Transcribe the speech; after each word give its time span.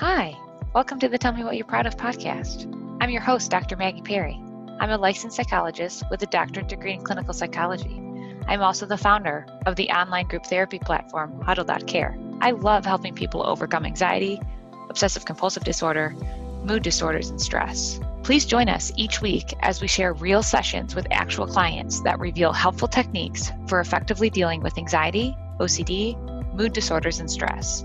Hi, 0.00 0.36
welcome 0.74 1.00
to 1.00 1.08
the 1.08 1.18
Tell 1.18 1.32
Me 1.32 1.42
What 1.42 1.56
You're 1.56 1.66
Proud 1.66 1.86
of 1.86 1.96
podcast. 1.96 2.72
I'm 3.00 3.10
your 3.10 3.20
host, 3.20 3.50
Dr. 3.50 3.74
Maggie 3.74 4.00
Perry. 4.00 4.40
I'm 4.78 4.90
a 4.90 4.96
licensed 4.96 5.36
psychologist 5.36 6.04
with 6.08 6.22
a 6.22 6.26
doctorate 6.26 6.68
degree 6.68 6.92
in 6.92 7.02
clinical 7.02 7.34
psychology. 7.34 8.00
I'm 8.46 8.62
also 8.62 8.86
the 8.86 8.96
founder 8.96 9.44
of 9.66 9.74
the 9.74 9.90
online 9.90 10.28
group 10.28 10.46
therapy 10.46 10.78
platform, 10.78 11.40
Huddle.care. 11.40 12.16
I 12.40 12.52
love 12.52 12.86
helping 12.86 13.12
people 13.12 13.44
overcome 13.44 13.84
anxiety, 13.84 14.40
obsessive 14.88 15.24
compulsive 15.24 15.64
disorder, 15.64 16.14
mood 16.62 16.84
disorders, 16.84 17.30
and 17.30 17.40
stress. 17.40 17.98
Please 18.22 18.46
join 18.46 18.68
us 18.68 18.92
each 18.94 19.20
week 19.20 19.52
as 19.62 19.80
we 19.80 19.88
share 19.88 20.12
real 20.12 20.44
sessions 20.44 20.94
with 20.94 21.08
actual 21.10 21.48
clients 21.48 22.02
that 22.02 22.20
reveal 22.20 22.52
helpful 22.52 22.86
techniques 22.86 23.50
for 23.66 23.80
effectively 23.80 24.30
dealing 24.30 24.60
with 24.60 24.78
anxiety, 24.78 25.36
OCD, 25.58 26.16
mood 26.54 26.72
disorders, 26.72 27.18
and 27.18 27.28
stress. 27.28 27.84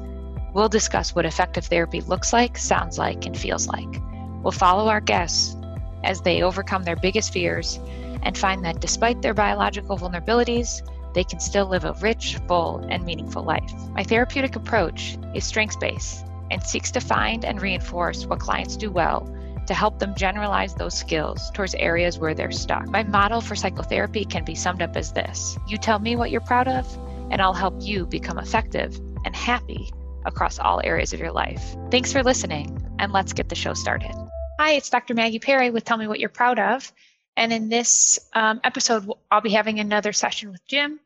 We'll 0.54 0.70
discuss 0.70 1.16
what 1.16 1.26
effective 1.26 1.66
therapy 1.66 2.02
looks 2.02 2.32
like, 2.32 2.60
sounds 2.60 3.00
like, 3.00 3.26
and 3.26 3.36
feels 3.36 3.68
like. 3.68 4.00
We'll 4.44 4.52
follow 4.52 4.88
our 4.88 5.02
guests 5.02 5.56
as 6.04 6.22
they 6.22 6.44
overcome 6.44 6.84
their 6.84 6.96
biggest 6.96 7.34
fears 7.34 7.80
and 8.22 8.38
find 8.38 8.64
that 8.64 8.80
despite 8.80 9.22
their 9.22 9.34
biological 9.34 9.98
vulnerabilities, 9.98 10.88
they 11.16 11.24
can 11.24 11.40
still 11.40 11.66
live 11.66 11.86
a 11.86 11.94
rich, 12.02 12.38
full, 12.48 12.86
and 12.90 13.04
meaningful 13.04 13.44
life. 13.44 13.74
My 13.96 14.04
therapeutic 14.04 14.56
approach 14.56 15.18
is 15.34 15.44
strengths 15.44 15.76
based 15.78 16.24
and 16.52 16.62
seeks 16.62 16.92
to 16.92 17.00
find 17.00 17.46
and 17.46 17.60
reinforce 17.60 18.28
what 18.28 18.40
clients 18.40 18.78
do 18.78 18.92
well 18.92 19.28
to 19.66 19.74
help 19.74 19.98
them 19.98 20.14
generalize 20.16 20.76
those 20.76 20.94
skills 20.94 21.50
towards 21.52 21.74
areas 21.76 22.20
where 22.20 22.36
they're 22.36 22.52
stuck. 22.52 22.88
My 22.88 23.02
model 23.04 23.42
for 23.42 23.56
psychotherapy 23.56 24.26
can 24.26 24.44
be 24.44 24.56
summed 24.56 24.84
up 24.84 24.96
as 24.96 25.14
this 25.14 25.58
You 25.68 25.78
tell 25.78 26.00
me 26.00 26.16
what 26.16 26.30
you're 26.30 26.42
proud 26.42 26.68
of, 26.68 26.86
and 27.32 27.42
I'll 27.42 27.54
help 27.54 27.76
you 27.80 28.06
become 28.06 28.38
effective 28.38 29.00
and 29.26 29.36
happy 29.36 29.92
across 30.26 30.60
all 30.60 30.82
areas 30.84 31.14
of 31.14 31.20
your 31.20 31.32
life. 31.32 31.76
Thanks 31.92 32.12
for 32.12 32.24
listening, 32.24 32.78
and 33.00 33.12
let's 33.12 33.34
get 33.34 33.50
the 33.50 33.56
show 33.56 33.74
started. 33.74 34.14
Hi, 34.60 34.74
it's 34.74 34.90
Dr. 34.90 35.14
Maggie 35.14 35.40
Perry 35.40 35.70
with 35.70 35.84
Tell 35.84 35.98
Me 35.98 36.08
What 36.08 36.20
You're 36.20 36.30
Proud 36.30 36.60
of. 36.60 36.92
And 37.36 37.52
in 37.52 37.70
this 37.70 38.20
um, 38.34 38.62
episode, 38.64 39.10
I'll 39.32 39.42
be 39.42 39.52
having 39.52 39.80
another 39.80 40.14
session 40.14 40.52
with 40.52 40.66
Jim. 40.68 41.00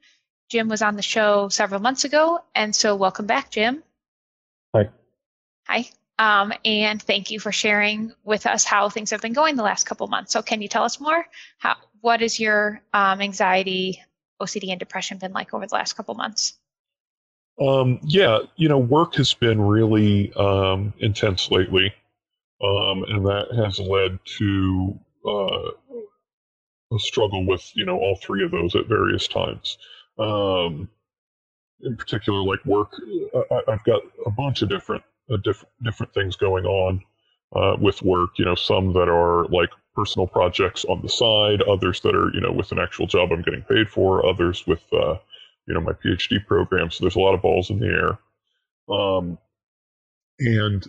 Jim 0.49 0.67
was 0.67 0.81
on 0.81 0.95
the 0.95 1.01
show 1.01 1.49
several 1.49 1.81
months 1.81 2.03
ago, 2.03 2.39
and 2.55 2.75
so 2.75 2.95
welcome 2.95 3.25
back, 3.25 3.51
Jim. 3.51 3.83
Hi. 4.75 4.89
Hi. 5.67 5.85
Um, 6.19 6.53
and 6.65 7.01
thank 7.01 7.31
you 7.31 7.39
for 7.39 7.51
sharing 7.51 8.13
with 8.23 8.45
us 8.45 8.63
how 8.63 8.89
things 8.89 9.11
have 9.11 9.21
been 9.21 9.33
going 9.33 9.55
the 9.55 9.63
last 9.63 9.85
couple 9.85 10.07
months. 10.07 10.31
So, 10.31 10.41
can 10.41 10.61
you 10.61 10.67
tell 10.67 10.83
us 10.83 10.99
more? 10.99 11.25
How 11.57 11.75
what 12.01 12.21
is 12.21 12.39
your 12.39 12.81
um, 12.93 13.21
anxiety, 13.21 14.03
OCD, 14.41 14.69
and 14.69 14.79
depression 14.79 15.17
been 15.17 15.33
like 15.33 15.53
over 15.53 15.67
the 15.67 15.75
last 15.75 15.93
couple 15.93 16.15
months? 16.15 16.57
Um, 17.59 17.99
yeah, 18.03 18.39
you 18.55 18.69
know, 18.69 18.77
work 18.77 19.15
has 19.15 19.33
been 19.33 19.59
really 19.59 20.31
um, 20.33 20.93
intense 20.99 21.49
lately, 21.49 21.93
um, 22.61 23.03
and 23.07 23.25
that 23.25 23.47
has 23.55 23.79
led 23.79 24.19
to 24.37 24.99
uh, 25.25 25.71
a 26.93 26.99
struggle 26.99 27.45
with 27.45 27.69
you 27.75 27.85
know 27.85 27.97
all 27.97 28.15
three 28.15 28.43
of 28.43 28.51
those 28.51 28.75
at 28.75 28.87
various 28.87 29.27
times. 29.27 29.77
Um, 30.19 30.89
in 31.81 31.95
particular, 31.95 32.41
like 32.43 32.63
work, 32.65 32.91
I, 33.51 33.61
have 33.67 33.83
got 33.83 34.01
a 34.25 34.31
bunch 34.31 34.61
of 34.61 34.69
different 34.69 35.03
uh, 35.31 35.37
different 35.83 36.13
things 36.13 36.35
going 36.35 36.65
on 36.65 37.01
uh, 37.55 37.75
with 37.79 38.01
work. 38.03 38.31
You 38.37 38.45
know, 38.45 38.55
some 38.55 38.93
that 38.93 39.09
are 39.09 39.45
like 39.47 39.69
personal 39.95 40.27
projects 40.27 40.85
on 40.85 41.01
the 41.01 41.09
side, 41.09 41.61
others 41.63 42.01
that 42.01 42.15
are 42.15 42.31
you 42.33 42.41
know 42.41 42.51
with 42.51 42.71
an 42.71 42.79
actual 42.79 43.07
job 43.07 43.31
I'm 43.31 43.41
getting 43.41 43.63
paid 43.63 43.89
for, 43.89 44.25
others 44.25 44.65
with 44.67 44.81
uh, 44.93 45.15
you 45.67 45.73
know 45.73 45.81
my 45.81 45.93
PhD 45.93 46.45
program. 46.45 46.89
So 46.91 47.03
there's 47.03 47.15
a 47.15 47.19
lot 47.19 47.33
of 47.33 47.41
balls 47.41 47.69
in 47.69 47.79
the 47.79 47.87
air. 47.87 48.19
Um, 48.95 49.37
and 50.39 50.85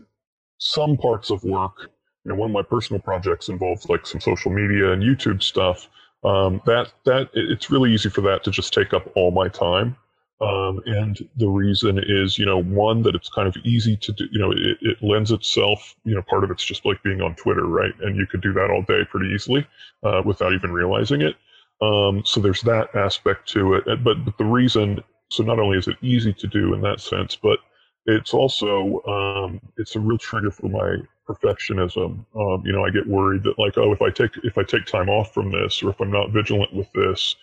some 0.58 0.96
parts 0.96 1.30
of 1.30 1.42
work, 1.44 1.90
you 2.24 2.30
know, 2.30 2.34
one 2.34 2.50
of 2.50 2.54
my 2.54 2.62
personal 2.62 3.00
projects 3.00 3.48
involves 3.48 3.88
like 3.88 4.06
some 4.06 4.20
social 4.20 4.50
media 4.50 4.92
and 4.92 5.03
YouTube 5.03 5.42
stuff. 5.42 5.88
Um, 6.25 6.60
that 6.66 6.92
that 7.04 7.30
it's 7.34 7.70
really 7.70 7.92
easy 7.92 8.08
for 8.08 8.22
that 8.22 8.42
to 8.44 8.50
just 8.50 8.72
take 8.72 8.92
up 8.92 9.10
all 9.14 9.30
my 9.30 9.48
time. 9.48 9.97
Um, 10.41 10.80
and 10.86 11.19
the 11.36 11.48
reason 11.48 11.98
is, 11.98 12.38
you 12.38 12.47
know, 12.47 12.62
one 12.62 13.03
that 13.03 13.16
it's 13.16 13.28
kind 13.28 13.48
of 13.48 13.56
easy 13.64 13.97
to 13.97 14.12
do. 14.12 14.28
You 14.30 14.38
know, 14.38 14.53
it, 14.53 14.78
it, 14.82 15.03
lends 15.03 15.32
itself. 15.32 15.97
You 16.04 16.14
know, 16.14 16.22
part 16.22 16.44
of 16.44 16.50
it's 16.50 16.64
just 16.64 16.84
like 16.84 17.03
being 17.03 17.20
on 17.20 17.34
Twitter, 17.34 17.66
right? 17.66 17.92
And 18.00 18.16
you 18.16 18.26
could 18.26 18.41
do 18.41 18.53
that 18.53 18.70
all 18.70 18.82
day 18.82 19.04
pretty 19.10 19.32
easily 19.34 19.66
uh, 20.04 20.22
without 20.24 20.53
even 20.53 20.72
realizing 20.72 21.22
it. 21.22 21.34
Um, 21.81 22.22
so 22.25 22.41
there's 22.41 22.62
that 22.62 22.94
aspect 22.94 23.49
to 23.50 23.75
it. 23.75 23.84
But, 24.03 24.25
but 24.25 24.37
the 24.39 24.44
reason, 24.44 25.03
so 25.31 25.43
not 25.43 25.59
only 25.59 25.78
is 25.78 25.89
it 25.89 25.97
easy 26.03 26.33
to 26.33 26.47
do 26.47 26.75
in 26.75 26.81
that 26.83 27.00
sense, 27.00 27.37
but 27.37 27.59
it's 28.06 28.33
also 28.33 29.03
um, 29.06 29.61
it's 29.77 29.94
a 29.97 30.00
real 30.00 30.19
trigger 30.19 30.50
for 30.50 30.69
my 30.69 30.97
perfectionism. 31.28 32.25
Um, 32.34 32.62
you 32.65 32.72
know, 32.72 32.84
I 32.84 32.91
get 32.91 33.06
worried 33.06 33.43
that 33.44 33.59
like, 33.59 33.77
oh, 33.77 33.93
if 33.93 34.00
I 34.03 34.11
take 34.11 34.33
if 34.44 34.56
I 34.56 34.62
take 34.62 34.87
time 34.87 35.09
off 35.09 35.34
from 35.34 35.53
this, 35.53 35.83
or 35.83 35.91
if 35.91 36.00
I'm 36.00 36.11
not 36.11 36.31
vigilant 36.33 36.75
with 36.75 36.91
this, 36.94 37.37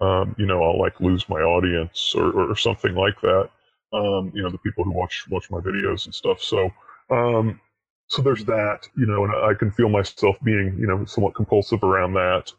um, 0.00 0.34
you 0.38 0.46
know, 0.46 0.62
I'll 0.62 0.78
like 0.78 1.00
lose 1.00 1.28
my 1.28 1.40
audience 1.40 2.14
or, 2.16 2.32
or 2.32 2.56
something 2.56 2.94
like 2.94 3.20
that. 3.22 3.50
Um, 3.92 4.32
you 4.34 4.42
know, 4.42 4.50
the 4.50 4.58
people 4.58 4.84
who 4.84 4.92
watch 4.92 5.26
watch 5.28 5.50
my 5.50 5.58
videos 5.58 6.06
and 6.06 6.14
stuff. 6.14 6.40
So 6.40 6.70
um, 7.10 7.60
so 8.06 8.22
there's 8.22 8.44
that, 8.44 8.88
you 8.96 9.06
know, 9.06 9.24
and 9.24 9.32
I 9.34 9.54
can 9.54 9.70
feel 9.70 9.88
myself 9.88 10.36
being, 10.44 10.76
you 10.78 10.86
know, 10.86 11.04
somewhat 11.06 11.34
compulsive 11.34 11.82
around 11.82 12.14
that. 12.14 12.52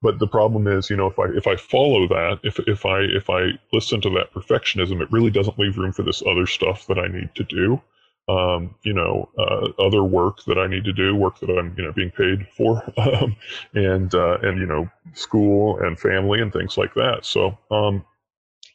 But 0.00 0.18
the 0.18 0.28
problem 0.28 0.66
is 0.68 0.90
you 0.90 0.96
know 0.96 1.08
if 1.08 1.18
i 1.18 1.24
if 1.34 1.46
i 1.46 1.56
follow 1.56 2.06
that 2.08 2.38
if 2.44 2.58
if 2.60 2.86
i 2.86 3.00
if 3.00 3.28
i 3.28 3.50
listen 3.72 4.00
to 4.02 4.10
that 4.10 4.32
perfectionism 4.32 5.00
it 5.00 5.10
really 5.10 5.30
doesn't 5.30 5.58
leave 5.58 5.76
room 5.76 5.92
for 5.92 6.04
this 6.04 6.22
other 6.26 6.46
stuff 6.46 6.86
that 6.86 6.98
i 6.98 7.08
need 7.08 7.34
to 7.34 7.44
do. 7.44 7.80
Um, 8.28 8.74
you 8.82 8.92
know 8.92 9.30
uh, 9.38 9.70
other 9.82 10.04
work 10.04 10.44
that 10.44 10.58
i 10.58 10.66
need 10.66 10.84
to 10.84 10.92
do 10.92 11.16
work 11.16 11.40
that 11.40 11.50
i'm 11.50 11.74
you 11.78 11.84
know 11.84 11.92
being 11.92 12.10
paid 12.10 12.46
for 12.56 12.82
um, 12.98 13.36
and 13.74 14.14
uh, 14.14 14.38
and 14.42 14.58
you 14.58 14.66
know 14.66 14.88
school 15.14 15.78
and 15.78 15.98
family 15.98 16.40
and 16.42 16.52
things 16.52 16.76
like 16.76 16.94
that. 16.94 17.24
So 17.24 17.56
um, 17.70 18.04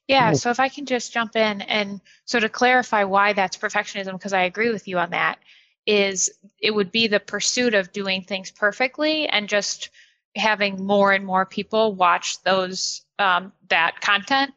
yeah 0.07 0.33
so 0.33 0.49
if 0.49 0.59
i 0.59 0.69
can 0.69 0.85
just 0.85 1.13
jump 1.13 1.35
in 1.35 1.61
and 1.61 2.01
so 2.25 2.39
to 2.39 2.49
clarify 2.49 3.03
why 3.03 3.33
that's 3.33 3.57
perfectionism 3.57 4.13
because 4.13 4.33
i 4.33 4.43
agree 4.43 4.71
with 4.71 4.87
you 4.87 4.97
on 4.97 5.11
that 5.11 5.39
is 5.85 6.29
it 6.59 6.71
would 6.71 6.91
be 6.91 7.07
the 7.07 7.19
pursuit 7.19 7.73
of 7.73 7.91
doing 7.91 8.23
things 8.23 8.51
perfectly 8.51 9.27
and 9.27 9.49
just 9.49 9.89
having 10.35 10.83
more 10.83 11.11
and 11.11 11.25
more 11.25 11.45
people 11.45 11.93
watch 11.93 12.41
those 12.43 13.05
um, 13.19 13.51
that 13.69 14.01
content 14.01 14.53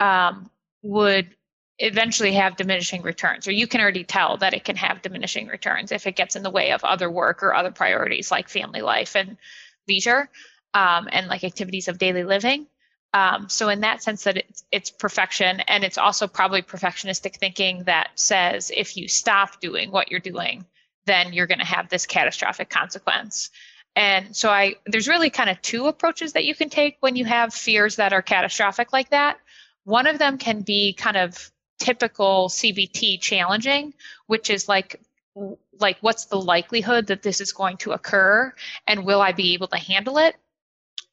um, 0.00 0.50
would 0.82 1.34
eventually 1.78 2.32
have 2.32 2.56
diminishing 2.56 3.02
returns 3.02 3.48
or 3.48 3.52
you 3.52 3.66
can 3.66 3.80
already 3.80 4.04
tell 4.04 4.36
that 4.36 4.52
it 4.52 4.64
can 4.64 4.76
have 4.76 5.00
diminishing 5.00 5.46
returns 5.46 5.92
if 5.92 6.06
it 6.06 6.14
gets 6.14 6.36
in 6.36 6.42
the 6.42 6.50
way 6.50 6.72
of 6.72 6.84
other 6.84 7.10
work 7.10 7.42
or 7.42 7.54
other 7.54 7.70
priorities 7.70 8.30
like 8.30 8.48
family 8.48 8.82
life 8.82 9.16
and 9.16 9.38
leisure 9.88 10.28
um, 10.74 11.08
and 11.10 11.28
like 11.28 11.42
activities 11.42 11.88
of 11.88 11.96
daily 11.96 12.22
living. 12.22 12.66
Um, 13.14 13.48
so 13.48 13.68
in 13.70 13.80
that 13.80 14.02
sense 14.02 14.24
that 14.24 14.36
it's, 14.36 14.64
it's 14.70 14.90
perfection 14.90 15.60
and 15.60 15.82
it's 15.82 15.98
also 15.98 16.28
probably 16.28 16.62
perfectionistic 16.62 17.36
thinking 17.36 17.84
that 17.84 18.10
says 18.14 18.70
if 18.74 18.96
you 18.96 19.08
stop 19.08 19.60
doing 19.60 19.90
what 19.90 20.10
you're 20.10 20.20
doing 20.20 20.66
then 21.06 21.32
you're 21.32 21.46
going 21.48 21.58
to 21.58 21.64
have 21.64 21.88
this 21.88 22.06
catastrophic 22.06 22.68
consequence 22.68 23.50
and 23.96 24.34
so 24.36 24.50
I 24.50 24.76
there's 24.86 25.08
really 25.08 25.30
kind 25.30 25.50
of 25.50 25.60
two 25.62 25.86
approaches 25.86 26.34
that 26.34 26.44
you 26.44 26.54
can 26.54 26.70
take 26.70 26.96
when 27.00 27.16
you 27.16 27.24
have 27.24 27.52
fears 27.52 27.96
that 27.96 28.12
are 28.12 28.22
catastrophic 28.22 28.92
like 28.92 29.10
that. 29.10 29.38
One 29.84 30.06
of 30.06 30.18
them 30.18 30.38
can 30.38 30.60
be 30.60 30.92
kind 30.92 31.16
of 31.16 31.50
typical 31.78 32.48
CBT 32.48 33.20
challenging, 33.20 33.94
which 34.26 34.50
is 34.50 34.68
like 34.68 35.00
like 35.78 35.98
what's 36.00 36.26
the 36.26 36.40
likelihood 36.40 37.06
that 37.08 37.22
this 37.22 37.40
is 37.40 37.52
going 37.52 37.78
to 37.78 37.92
occur 37.92 38.52
and 38.86 39.04
will 39.04 39.20
I 39.20 39.32
be 39.32 39.54
able 39.54 39.68
to 39.68 39.78
handle 39.78 40.18
it? 40.18 40.36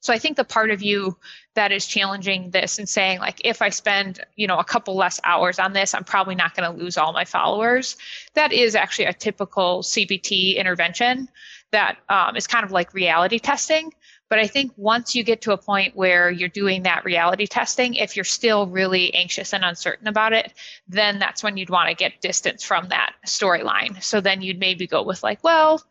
So 0.02 0.14
I 0.14 0.20
think 0.20 0.38
the 0.38 0.44
part 0.44 0.70
of 0.70 0.84
you 0.84 1.18
that 1.56 1.72
is 1.72 1.86
challenging 1.86 2.52
this 2.52 2.78
and 2.78 2.88
saying 2.88 3.20
like 3.20 3.42
if 3.44 3.62
I 3.62 3.70
spend, 3.70 4.24
you 4.36 4.48
know, 4.48 4.60
a 4.60 4.64
couple 4.64 4.96
less 4.96 5.20
hours 5.24 5.60
on 5.60 5.74
this, 5.74 5.96
I'm 5.96 6.04
probably 6.04 6.36
not 6.36 6.56
going 6.56 6.72
to 6.72 6.84
lose 6.84 6.98
all 6.98 7.14
my 7.14 7.26
followers. 7.26 7.98
That 8.36 8.54
is 8.54 8.76
actually 8.76 9.06
a 9.06 9.14
typical 9.14 9.82
CBT 9.82 10.58
intervention 10.58 11.30
that 11.72 11.98
um, 12.10 12.36
is 12.36 12.48
kind 12.48 12.66
of 12.66 12.72
like 12.72 12.94
reality 12.94 13.40
testing. 13.40 13.94
But 14.30 14.40
I 14.40 14.48
think 14.48 14.74
once 14.76 15.16
you 15.16 15.24
get 15.24 15.42
to 15.44 15.54
a 15.54 15.58
point 15.58 15.96
where 15.96 16.30
you're 16.30 16.50
doing 16.50 16.84
that 16.84 17.06
reality 17.06 17.48
testing, 17.48 17.96
if 17.96 18.16
you're 18.16 18.26
still 18.26 18.68
really 18.68 19.14
anxious 19.14 19.54
and 19.54 19.64
uncertain 19.64 20.08
about 20.08 20.34
it, 20.34 20.54
then 20.88 21.20
that's 21.20 21.44
when 21.44 21.56
you'd 21.56 21.70
want 21.70 21.90
to 21.90 21.96
get 21.96 22.20
distance 22.20 22.64
from 22.64 22.90
that 22.90 23.14
storyline. 23.26 24.02
So 24.04 24.20
then 24.20 24.42
you'd 24.42 24.60
maybe 24.60 24.86
go 24.86 25.02
with, 25.02 25.24
like, 25.24 25.44
well, 25.44 25.82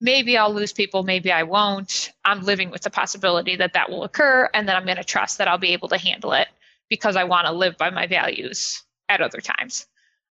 maybe 0.00 0.36
I'll 0.36 0.52
lose 0.52 0.72
people, 0.72 1.02
maybe 1.02 1.32
I 1.32 1.44
won't. 1.44 2.12
I'm 2.24 2.42
living 2.42 2.70
with 2.70 2.82
the 2.82 2.90
possibility 2.90 3.56
that 3.56 3.72
that 3.72 3.90
will 3.90 4.04
occur, 4.04 4.50
and 4.52 4.68
then 4.68 4.76
I'm 4.76 4.84
going 4.84 4.96
to 4.98 5.04
trust 5.04 5.38
that 5.38 5.48
I'll 5.48 5.58
be 5.58 5.72
able 5.72 5.88
to 5.88 5.98
handle 5.98 6.32
it 6.32 6.48
because 6.90 7.16
I 7.16 7.24
want 7.24 7.46
to 7.46 7.52
live 7.52 7.76
by 7.78 7.90
my 7.90 8.06
values 8.06 8.82
at 9.08 9.20
other 9.20 9.40
times. 9.40 9.86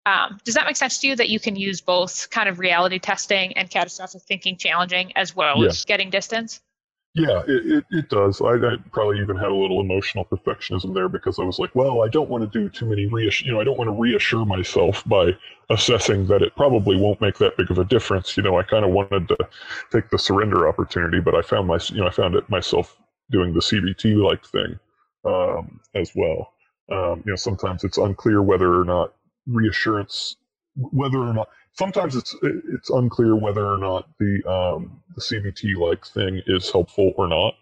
Um, 0.04 0.40
does 0.44 0.54
that 0.54 0.66
make 0.66 0.76
sense 0.76 0.99
to 0.99 1.08
you 1.08 1.16
that 1.16 1.28
you 1.28 1.38
can 1.38 1.54
use 1.54 1.81
both 1.81 2.28
kind 2.31 2.49
of 2.49 2.58
reality 2.58 2.99
testing 2.99 3.52
and 3.56 3.70
catastrophic 3.70 4.22
thinking 4.22 4.56
challenging 4.56 5.12
as 5.16 5.37
well 5.37 5.62
yeah. 5.62 5.69
as 5.69 5.84
getting 5.84 6.10
distance? 6.10 6.60
Yeah, 7.14 7.43
it, 7.46 7.66
it, 7.66 7.84
it 7.90 8.08
does. 8.08 8.40
I, 8.40 8.54
I, 8.54 8.76
probably 8.90 9.20
even 9.20 9.37
had 9.37 9.50
a 9.50 9.54
little 9.54 9.81
emotional 9.81 10.25
perfectionism 10.25 10.94
there 10.94 11.10
because 11.10 11.38
I 11.38 11.43
was 11.44 11.58
like, 11.58 11.75
well, 11.75 12.02
I 12.02 12.08
don't 12.08 12.31
want 12.31 12.50
to 12.50 12.58
do 12.58 12.70
too 12.70 12.87
many 12.87 13.04
reassure, 13.06 13.46
you 13.46 13.52
know, 13.52 13.60
I 13.60 13.64
don't 13.64 13.76
want 13.76 13.88
to 13.88 14.00
reassure 14.00 14.46
myself 14.46 15.06
by 15.06 15.37
assessing 15.69 16.26
that 16.28 16.40
it 16.40 16.56
probably 16.56 16.96
won't 16.96 17.20
make 17.20 17.37
that 17.37 17.58
big 17.58 17.70
of 17.70 17.76
a 17.76 17.84
difference. 17.84 18.34
You 18.38 18.43
know, 18.43 18.58
I 18.58 18.62
kind 18.62 18.84
of 18.84 18.93
wanted 18.93 19.28
to 19.28 19.37
take 19.90 20.08
the 20.08 20.19
surrender 20.19 20.66
opportunity, 20.66 21.20
but 21.20 21.34
I 21.34 21.43
found 21.43 21.69
my, 21.69 21.78
you 21.88 22.00
know, 22.00 22.06
I 22.06 22.10
found 22.10 22.34
it 22.34 22.49
myself 22.49 22.96
doing 23.31 23.52
the 23.52 23.60
CBT 23.60 24.16
like 24.16 24.46
thing 24.46 24.78
um, 25.26 25.81
as 25.94 26.12
well. 26.14 26.54
Um, 26.90 27.22
you 27.26 27.32
know, 27.32 27.37
sometimes 27.37 27.84
it's 27.84 27.99
unclear 27.99 28.40
whether 28.40 28.81
or 28.81 28.84
not 28.84 29.12
reassurance, 29.46 30.36
whether 30.76 31.18
or 31.18 31.32
not 31.32 31.48
sometimes 31.74 32.16
it's 32.16 32.34
it's 32.42 32.90
unclear 32.90 33.36
whether 33.36 33.66
or 33.66 33.78
not 33.78 34.08
the 34.18 34.42
um, 34.48 35.02
the 35.14 35.20
CBT 35.20 35.76
like 35.76 36.06
thing 36.06 36.42
is 36.46 36.70
helpful 36.70 37.12
or 37.16 37.28
not. 37.28 37.54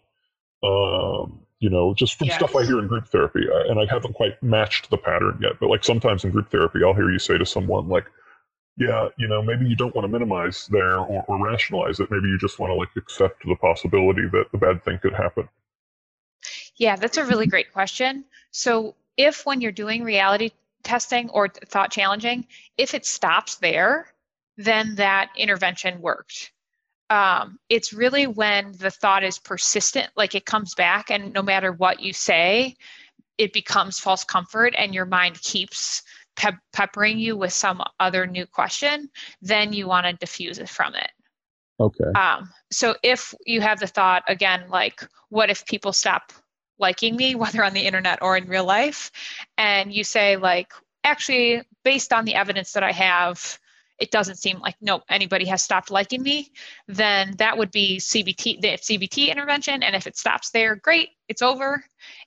Um, 0.62 1.40
you 1.58 1.68
know, 1.70 1.94
just 1.94 2.14
from 2.14 2.28
yes. 2.28 2.36
stuff 2.36 2.56
I 2.56 2.64
hear 2.64 2.78
in 2.78 2.86
group 2.86 3.06
therapy, 3.08 3.46
I, 3.52 3.70
and 3.70 3.78
I 3.78 3.92
haven't 3.92 4.14
quite 4.14 4.42
matched 4.42 4.88
the 4.90 4.96
pattern 4.96 5.38
yet. 5.42 5.52
But 5.60 5.68
like 5.68 5.84
sometimes 5.84 6.24
in 6.24 6.30
group 6.30 6.50
therapy, 6.50 6.80
I'll 6.84 6.94
hear 6.94 7.10
you 7.10 7.18
say 7.18 7.36
to 7.38 7.46
someone 7.46 7.88
like, 7.88 8.06
"Yeah, 8.76 9.08
you 9.18 9.28
know, 9.28 9.42
maybe 9.42 9.66
you 9.66 9.76
don't 9.76 9.94
want 9.94 10.04
to 10.04 10.08
minimize 10.08 10.66
there 10.68 10.98
or, 10.98 11.24
or 11.28 11.44
rationalize 11.44 12.00
it. 12.00 12.10
Maybe 12.10 12.28
you 12.28 12.38
just 12.38 12.58
want 12.58 12.70
to 12.70 12.74
like 12.74 12.88
accept 12.96 13.44
the 13.44 13.56
possibility 13.56 14.22
that 14.32 14.46
the 14.52 14.58
bad 14.58 14.84
thing 14.84 14.98
could 14.98 15.14
happen." 15.14 15.48
Yeah, 16.76 16.96
that's 16.96 17.18
a 17.18 17.24
really 17.26 17.46
great 17.46 17.72
question. 17.72 18.24
So 18.52 18.94
if 19.18 19.44
when 19.44 19.60
you're 19.60 19.70
doing 19.70 20.02
reality 20.02 20.52
testing 20.82 21.30
or 21.30 21.48
thought 21.48 21.90
challenging, 21.90 22.46
if 22.76 22.94
it 22.94 23.04
stops 23.06 23.56
there, 23.56 24.12
then 24.56 24.94
that 24.96 25.30
intervention 25.36 26.00
worked. 26.00 26.52
Um, 27.08 27.58
it's 27.68 27.92
really 27.92 28.26
when 28.26 28.72
the 28.78 28.90
thought 28.90 29.24
is 29.24 29.38
persistent, 29.38 30.10
like 30.16 30.34
it 30.34 30.46
comes 30.46 30.74
back, 30.74 31.10
and 31.10 31.32
no 31.32 31.42
matter 31.42 31.72
what 31.72 32.00
you 32.00 32.12
say, 32.12 32.76
it 33.36 33.52
becomes 33.52 33.98
false 33.98 34.22
comfort, 34.22 34.74
and 34.76 34.94
your 34.94 35.06
mind 35.06 35.40
keeps 35.40 36.02
pe- 36.36 36.52
peppering 36.72 37.18
you 37.18 37.36
with 37.36 37.52
some 37.52 37.82
other 37.98 38.26
new 38.26 38.46
question, 38.46 39.08
then 39.42 39.72
you 39.72 39.88
want 39.88 40.06
to 40.06 40.26
defuse 40.26 40.60
it 40.60 40.68
from 40.68 40.94
it. 40.94 41.10
Okay. 41.80 42.12
Um, 42.14 42.50
so 42.70 42.94
if 43.02 43.34
you 43.46 43.60
have 43.60 43.80
the 43.80 43.86
thought 43.86 44.22
again, 44.28 44.64
like, 44.68 45.02
what 45.30 45.50
if 45.50 45.64
people 45.66 45.92
stop 45.92 46.32
liking 46.80 47.16
me, 47.16 47.34
whether 47.36 47.64
on 47.64 47.72
the 47.72 47.86
internet 47.86 48.22
or 48.22 48.36
in 48.36 48.48
real 48.48 48.64
life, 48.64 49.10
and 49.58 49.92
you 49.92 50.04
say, 50.04 50.36
like, 50.36 50.72
actually, 51.04 51.62
based 51.84 52.12
on 52.12 52.24
the 52.24 52.34
evidence 52.34 52.72
that 52.72 52.82
I 52.82 52.92
have, 52.92 53.58
it 53.98 54.10
doesn't 54.10 54.36
seem 54.36 54.58
like 54.60 54.76
no 54.80 55.02
anybody 55.10 55.44
has 55.46 55.62
stopped 55.62 55.90
liking 55.90 56.22
me, 56.22 56.50
then 56.88 57.34
that 57.36 57.58
would 57.58 57.70
be 57.70 57.98
CBT 57.98 58.60
the 58.60 58.68
CBT 58.78 59.28
intervention. 59.30 59.82
And 59.82 59.94
if 59.94 60.06
it 60.06 60.16
stops 60.16 60.50
there, 60.50 60.74
great, 60.76 61.10
it's 61.28 61.42
over. 61.42 61.84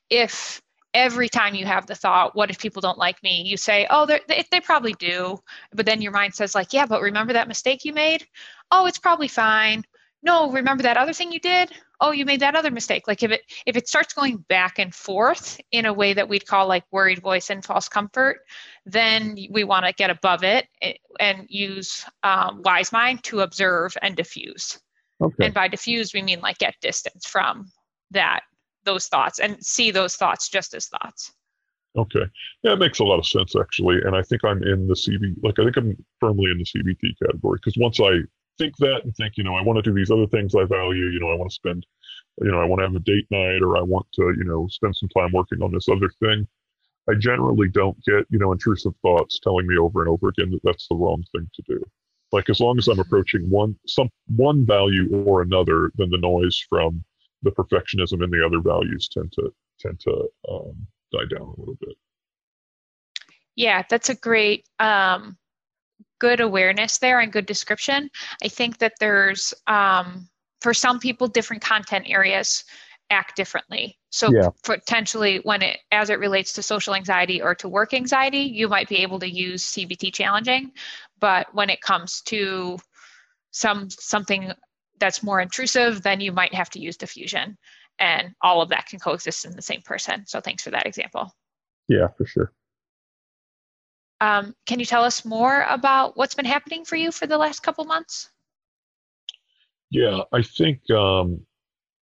If 0.09 0.61
every 0.93 1.29
time 1.29 1.55
you 1.55 1.65
have 1.65 1.87
the 1.87 1.95
thought, 1.95 2.35
what 2.35 2.51
if 2.51 2.59
people 2.59 2.81
don't 2.81 2.99
like 2.99 3.21
me? 3.23 3.41
You 3.41 3.57
say, 3.57 3.87
oh, 3.89 4.05
they, 4.05 4.45
they 4.51 4.59
probably 4.59 4.93
do. 4.93 5.39
But 5.73 5.87
then 5.87 6.03
your 6.03 6.11
mind 6.11 6.35
says, 6.35 6.53
like, 6.53 6.73
yeah, 6.73 6.85
but 6.85 7.01
remember 7.01 7.33
that 7.33 7.47
mistake 7.47 7.85
you 7.85 7.93
made? 7.93 8.27
Oh, 8.69 8.85
it's 8.85 8.99
probably 8.99 9.27
fine 9.27 9.83
no 10.23 10.49
remember 10.51 10.83
that 10.83 10.97
other 10.97 11.13
thing 11.13 11.31
you 11.31 11.39
did 11.39 11.71
oh 12.03 12.11
you 12.11 12.25
made 12.25 12.41
that 12.41 12.55
other 12.55 12.69
mistake. 12.69 13.07
Like 13.07 13.23
if 13.23 13.31
it 13.31 13.41
if 13.65 13.75
it 13.75 13.87
starts 13.87 14.13
going 14.13 14.37
back 14.49 14.77
and 14.77 14.93
forth 14.93 15.59
in 15.71 15.85
a 15.85 15.93
way 15.93 16.13
that 16.13 16.29
we'd 16.29 16.45
call 16.45 16.67
like 16.67 16.83
worried 16.91 17.21
voice 17.21 17.49
and 17.49 17.65
false 17.65 17.89
comfort 17.89 18.41
then 18.85 19.35
we 19.49 19.63
want 19.63 19.85
to 19.85 19.93
get 19.93 20.09
above 20.09 20.43
it 20.43 20.67
eh, 20.81 20.93
and 21.19 21.47
use 21.49 22.05
um, 22.23 22.61
wise 22.63 22.91
mind 22.91 23.23
to 23.23 23.39
observe 23.39 23.95
and 24.01 24.17
defuse. 24.17 24.77
Okay. 25.21 25.45
and 25.45 25.53
by 25.53 25.69
defuse 25.69 26.13
we 26.13 26.21
mean 26.21 26.41
like 26.41 26.57
get 26.57 26.75
distance 26.81 27.25
from 27.25 27.71
that 28.11 28.41
those 28.83 29.07
thoughts 29.07 29.39
and 29.39 29.63
see 29.65 29.89
those 29.89 30.15
thoughts 30.17 30.49
just 30.49 30.73
as 30.73 30.87
thoughts. 30.87 31.31
Okay. 31.95 32.25
Yeah 32.63 32.73
it 32.73 32.79
makes 32.79 32.99
a 32.99 33.05
lot 33.05 33.19
of 33.19 33.25
sense 33.25 33.55
actually 33.55 34.01
and 34.03 34.15
i 34.15 34.21
think 34.21 34.43
i'm 34.43 34.61
in 34.63 34.87
the 34.87 34.95
cb 34.95 35.33
like 35.41 35.57
i 35.59 35.63
think 35.63 35.77
i'm 35.77 36.05
firmly 36.19 36.51
in 36.51 36.57
the 36.57 36.65
cbt 36.65 37.17
category 37.23 37.59
because 37.63 37.77
once 37.77 37.99
i 38.01 38.19
think 38.57 38.77
that 38.77 39.01
and 39.03 39.15
think, 39.15 39.37
you 39.37 39.43
know, 39.43 39.55
I 39.55 39.61
want 39.61 39.77
to 39.77 39.81
do 39.81 39.93
these 39.93 40.11
other 40.11 40.27
things 40.27 40.55
I 40.55 40.65
value. 40.65 41.05
You 41.05 41.19
know, 41.19 41.31
I 41.31 41.35
want 41.35 41.49
to 41.49 41.55
spend, 41.55 41.85
you 42.41 42.51
know, 42.51 42.59
I 42.59 42.65
want 42.65 42.79
to 42.79 42.87
have 42.87 42.95
a 42.95 42.99
date 42.99 43.27
night 43.31 43.61
or 43.61 43.77
I 43.77 43.81
want 43.81 44.05
to, 44.13 44.33
you 44.37 44.43
know, 44.43 44.67
spend 44.67 44.95
some 44.95 45.09
time 45.09 45.31
working 45.33 45.61
on 45.61 45.71
this 45.71 45.89
other 45.89 46.09
thing. 46.19 46.47
I 47.09 47.15
generally 47.15 47.67
don't 47.67 48.01
get, 48.05 48.25
you 48.29 48.39
know, 48.39 48.51
intrusive 48.51 48.93
thoughts 49.01 49.39
telling 49.39 49.67
me 49.67 49.77
over 49.77 50.01
and 50.01 50.09
over 50.09 50.29
again 50.29 50.51
that 50.51 50.63
that's 50.63 50.87
the 50.87 50.95
wrong 50.95 51.23
thing 51.31 51.49
to 51.53 51.63
do. 51.67 51.83
Like 52.31 52.49
as 52.49 52.59
long 52.59 52.77
as 52.77 52.87
I'm 52.87 52.99
approaching 52.99 53.49
one 53.49 53.77
some 53.85 54.09
one 54.35 54.65
value 54.65 55.23
or 55.25 55.41
another, 55.41 55.91
then 55.95 56.09
the 56.09 56.17
noise 56.17 56.57
from 56.69 57.03
the 57.43 57.51
perfectionism 57.51 58.23
and 58.23 58.31
the 58.31 58.43
other 58.43 58.59
values 58.59 59.07
tend 59.07 59.31
to 59.33 59.53
tend 59.79 59.99
to 59.99 60.29
um, 60.49 60.87
die 61.11 61.25
down 61.29 61.41
a 61.41 61.59
little 61.59 61.77
bit. 61.79 61.95
Yeah, 63.55 63.83
that's 63.87 64.09
a 64.09 64.15
great 64.15 64.67
um, 64.79 65.37
good 66.23 66.39
awareness 66.39 66.99
there 66.99 67.19
and 67.19 67.33
good 67.33 67.45
description. 67.45 68.09
I 68.41 68.47
think 68.47 68.77
that 68.77 68.93
there's, 68.97 69.53
um, 69.67 70.29
for 70.61 70.73
some 70.73 70.97
people, 70.97 71.27
different 71.27 71.61
content 71.61 72.05
areas 72.07 72.63
act 73.09 73.35
differently. 73.35 73.99
So 74.09 74.31
yeah. 74.33 74.47
potentially 74.63 75.41
when 75.43 75.61
it 75.61 75.79
as 75.91 76.09
it 76.09 76.19
relates 76.19 76.53
to 76.53 76.63
social 76.63 76.95
anxiety 76.95 77.41
or 77.41 77.53
to 77.55 77.67
work 77.67 77.93
anxiety, 77.93 78.43
you 78.43 78.69
might 78.69 78.87
be 78.87 78.99
able 78.99 79.19
to 79.19 79.29
use 79.29 79.65
CBT 79.73 80.13
challenging, 80.13 80.71
but 81.19 81.53
when 81.53 81.69
it 81.69 81.81
comes 81.81 82.21
to 82.27 82.77
some 83.51 83.89
something 83.89 84.53
that's 85.01 85.23
more 85.23 85.41
intrusive, 85.41 86.03
then 86.03 86.21
you 86.21 86.31
might 86.31 86.53
have 86.53 86.69
to 86.69 86.79
use 86.79 86.95
defusion. 86.95 87.57
And 87.99 88.33
all 88.41 88.61
of 88.61 88.69
that 88.69 88.87
can 88.87 88.99
coexist 88.99 89.43
in 89.43 89.57
the 89.57 89.61
same 89.61 89.81
person. 89.81 90.25
So 90.25 90.39
thanks 90.39 90.63
for 90.63 90.71
that 90.71 90.85
example. 90.85 91.35
Yeah, 91.89 92.07
for 92.17 92.25
sure. 92.25 92.53
Um, 94.23 94.55
can 94.65 94.79
you 94.79 94.85
tell 94.85 95.03
us 95.03 95.25
more 95.25 95.65
about 95.67 96.15
what's 96.15 96.33
been 96.33 96.45
happening 96.45 96.85
for 96.85 96.95
you 96.95 97.11
for 97.11 97.27
the 97.27 97.37
last 97.37 97.59
couple 97.59 97.83
months? 97.83 98.29
Yeah, 99.89 100.21
I 100.31 100.41
think 100.41 100.79
um, 100.91 101.41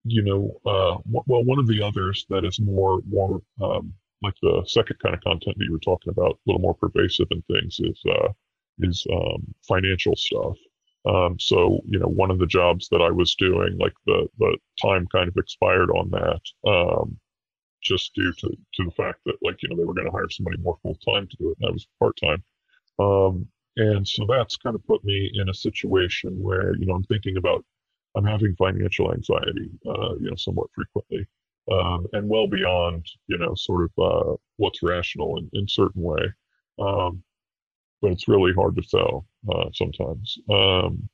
you 0.04 0.24
know. 0.24 0.60
Uh, 0.66 0.98
well, 1.06 1.46
one 1.46 1.60
of 1.60 1.68
the 1.68 1.82
others 1.82 2.26
that 2.30 2.44
is 2.44 2.60
more 2.60 3.00
more 3.10 3.42
um, 3.62 3.94
like 4.22 4.34
the 4.42 4.66
second 4.68 4.98
kind 5.00 5.16
of 5.16 5.22
content 5.22 5.56
that 5.58 5.64
you 5.64 5.72
were 5.72 5.80
talking 5.80 6.12
about, 6.12 6.32
a 6.32 6.40
little 6.46 6.62
more 6.62 6.74
pervasive 6.74 7.28
in 7.32 7.42
things, 7.44 7.80
is 7.80 8.02
uh, 8.10 8.34
is 8.80 9.08
um, 9.14 9.42
financial 9.66 10.18
stuff. 10.18 10.58
Um, 11.06 11.40
so 11.40 11.80
you 11.86 12.00
know, 12.00 12.10
one 12.10 12.32
of 12.32 12.40
the 12.40 12.48
jobs 12.48 12.90
that 12.90 13.02
I 13.02 13.12
was 13.12 13.34
doing, 13.36 13.78
like 13.78 13.94
the 14.06 14.28
the 14.40 14.58
time 14.82 15.08
kind 15.08 15.30
of 15.30 15.38
expired 15.38 15.90
on 15.92 16.10
that. 16.12 16.42
Just 17.82 18.14
due 18.14 18.34
to, 18.34 18.50
to 18.50 18.84
the 18.84 18.92
fact 18.92 19.20
that 19.26 19.36
like 19.42 19.62
you 19.62 19.70
know 19.70 19.76
they 19.76 19.86
were 19.86 19.94
going 19.94 20.08
to 20.08 20.12
hire 20.12 20.30
somebody 20.30 20.58
more 20.58 20.78
full 20.84 20.96
time 20.96 21.28
to 21.28 21.38
do 21.38 21.52
it, 21.52 21.58
and 21.60 21.70
I 21.70 21.72
was 21.72 21.88
part 22.00 22.18
time. 22.22 22.44
Um, 23.00 23.48
and 23.78 24.08
so 24.08 24.26
that's 24.28 24.58
kind 24.58 24.76
of 24.76 24.86
put 24.86 25.04
me 25.06 25.32
in 25.34 25.50
a 25.50 25.54
situation 25.54 26.42
where 26.42 26.76
you 26.76 26.86
know 26.86 26.96
I'm 26.96 27.04
thinking 27.04 27.38
about 27.38 27.64
I'm 28.16 28.26
having 28.26 28.56
financial 28.56 29.14
anxiety, 29.14 29.70
uh, 29.88 30.16
you 30.20 30.30
know, 30.30 30.36
somewhat 30.36 30.70
frequently, 30.74 31.26
um, 31.72 32.08
and 32.14 32.28
well 32.28 32.48
beyond 32.48 33.06
you 33.28 33.38
know 33.38 33.54
sort 33.56 33.90
of 33.90 33.92
uh, 34.04 34.36
what's 34.58 34.84
rational 34.84 35.38
in, 35.38 35.50
in 35.54 35.68
certain 35.68 36.02
way. 36.02 36.34
Um, 36.80 37.24
but 38.02 38.12
it's 38.12 38.28
really 38.28 38.54
hard 38.54 38.76
to 38.76 38.82
tell 38.82 39.26
uh, 39.54 39.70
sometimes. 39.74 40.38
Um, 40.50 41.10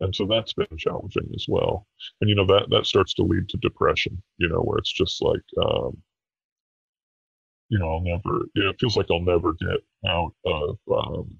and 0.00 0.14
so 0.14 0.26
that's 0.26 0.52
been 0.52 0.66
challenging 0.76 1.28
as 1.34 1.46
well. 1.48 1.86
And 2.20 2.28
you 2.28 2.36
know 2.36 2.46
that 2.46 2.66
that 2.70 2.86
starts 2.86 3.14
to 3.14 3.22
lead 3.22 3.48
to 3.50 3.56
depression 3.58 4.22
you 4.38 4.48
know 4.48 4.60
where 4.60 4.78
it's 4.78 4.92
just 4.92 5.22
like 5.22 5.42
um 5.62 5.96
you 7.68 7.78
know 7.78 7.88
i'll 7.88 8.00
never 8.00 8.46
you 8.54 8.64
know, 8.64 8.70
it 8.70 8.76
feels 8.80 8.96
like 8.96 9.06
i'll 9.10 9.20
never 9.20 9.52
get 9.54 9.80
out 10.08 10.34
of 10.44 10.78
um 10.92 11.30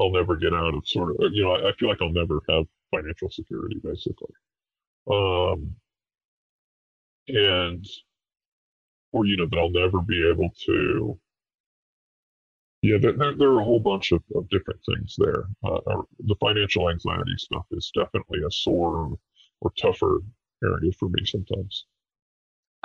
i'll 0.00 0.10
never 0.12 0.36
get 0.36 0.54
out 0.54 0.74
of 0.74 0.86
sort 0.86 1.10
of 1.10 1.16
you 1.32 1.42
know 1.42 1.52
i, 1.52 1.68
I 1.68 1.72
feel 1.78 1.88
like 1.88 1.98
i'll 2.00 2.12
never 2.12 2.40
have 2.48 2.64
financial 2.90 3.30
security 3.30 3.80
basically. 3.82 4.34
Um 5.10 5.76
and 7.28 7.84
or 9.12 9.26
you 9.26 9.36
know 9.36 9.46
that 9.46 9.58
i'll 9.58 9.70
never 9.70 10.00
be 10.00 10.28
able 10.28 10.50
to 10.66 11.18
yeah, 12.82 12.96
there, 13.00 13.12
there, 13.12 13.50
are 13.50 13.60
a 13.60 13.64
whole 13.64 13.80
bunch 13.80 14.12
of, 14.12 14.22
of 14.34 14.48
different 14.48 14.80
things 14.86 15.14
there. 15.18 15.44
Uh, 15.62 16.02
the 16.20 16.36
financial 16.40 16.88
anxiety 16.88 17.34
stuff 17.36 17.66
is 17.72 17.90
definitely 17.94 18.40
a 18.46 18.50
sore 18.50 19.18
or 19.60 19.72
tougher 19.78 20.20
area 20.64 20.90
for 20.98 21.08
me 21.08 21.24
sometimes. 21.24 21.84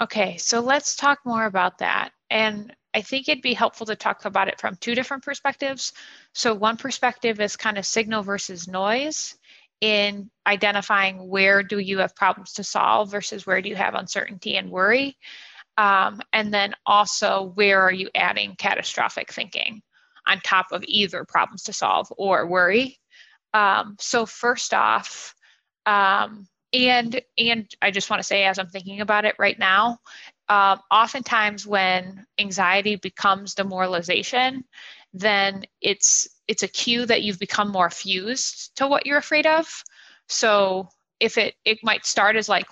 Okay, 0.02 0.36
so 0.38 0.60
let's 0.60 0.98
talk 0.98 1.20
more 1.26 1.46
about 1.46 1.78
that. 1.78 2.12
And 2.30 2.76
I 2.94 3.02
think 3.02 3.30
it'd 3.30 3.42
be 3.42 3.54
helpful 3.54 3.86
to 3.88 3.96
talk 3.96 4.26
about 4.26 4.50
it 4.50 4.60
from 4.60 4.76
two 4.76 4.96
different 4.96 5.24
perspectives. 5.24 5.94
So, 6.34 6.54
one 6.54 6.76
perspective 6.76 7.40
is 7.40 7.56
kind 7.56 7.78
of 7.78 7.86
signal 7.86 8.24
versus 8.24 8.68
noise 8.68 9.38
in 9.82 10.30
identifying 10.48 11.28
where 11.28 11.64
do 11.64 11.80
you 11.80 12.00
have 12.00 12.16
problems 12.16 12.54
to 12.54 12.64
solve 12.64 13.12
versus 13.12 13.46
where 13.46 13.62
do 13.62 13.70
you 13.70 13.76
have 13.76 13.94
uncertainty 13.94 14.58
and 14.58 14.70
worry. 14.70 15.18
Um, 15.78 16.22
and 16.32 16.54
then 16.54 16.74
also, 16.86 17.52
where 17.56 17.82
are 17.82 17.92
you 17.92 18.10
adding 18.16 18.56
catastrophic 18.58 19.32
thinking 19.32 19.82
on 20.28 20.40
top 20.40 20.68
of 20.72 20.84
either 20.88 21.26
problems 21.26 21.64
to 21.64 21.74
solve 21.74 22.08
or 22.18 22.48
worry? 22.48 23.00
Um, 23.54 23.96
so, 24.00 24.26
first 24.26 24.74
off, 24.74 25.36
um, 25.86 26.48
and 26.74 27.22
and 27.38 27.70
I 27.82 27.92
just 27.92 28.10
want 28.10 28.22
to 28.22 28.28
say, 28.28 28.46
as 28.46 28.58
I'm 28.58 28.70
thinking 28.70 29.02
about 29.02 29.26
it 29.26 29.36
right 29.38 29.58
now, 29.58 30.00
um, 30.50 30.80
oftentimes 30.92 31.66
when 31.66 32.26
anxiety 32.40 32.96
becomes 32.98 33.56
demoralization, 33.56 34.64
then 35.14 35.64
it's 35.82 36.28
it's 36.48 36.64
a 36.64 36.68
cue 36.68 37.06
that 37.06 37.24
you've 37.24 37.40
become 37.40 37.72
more 37.72 37.90
fused 37.90 38.76
to 38.78 38.88
what 38.88 39.06
you're 39.06 39.18
afraid 39.18 39.48
of. 39.48 39.84
So 40.28 40.90
if 41.20 41.38
it 41.38 41.56
it 41.66 41.80
might 41.84 42.06
start 42.06 42.36
as 42.36 42.50
like 42.50 42.68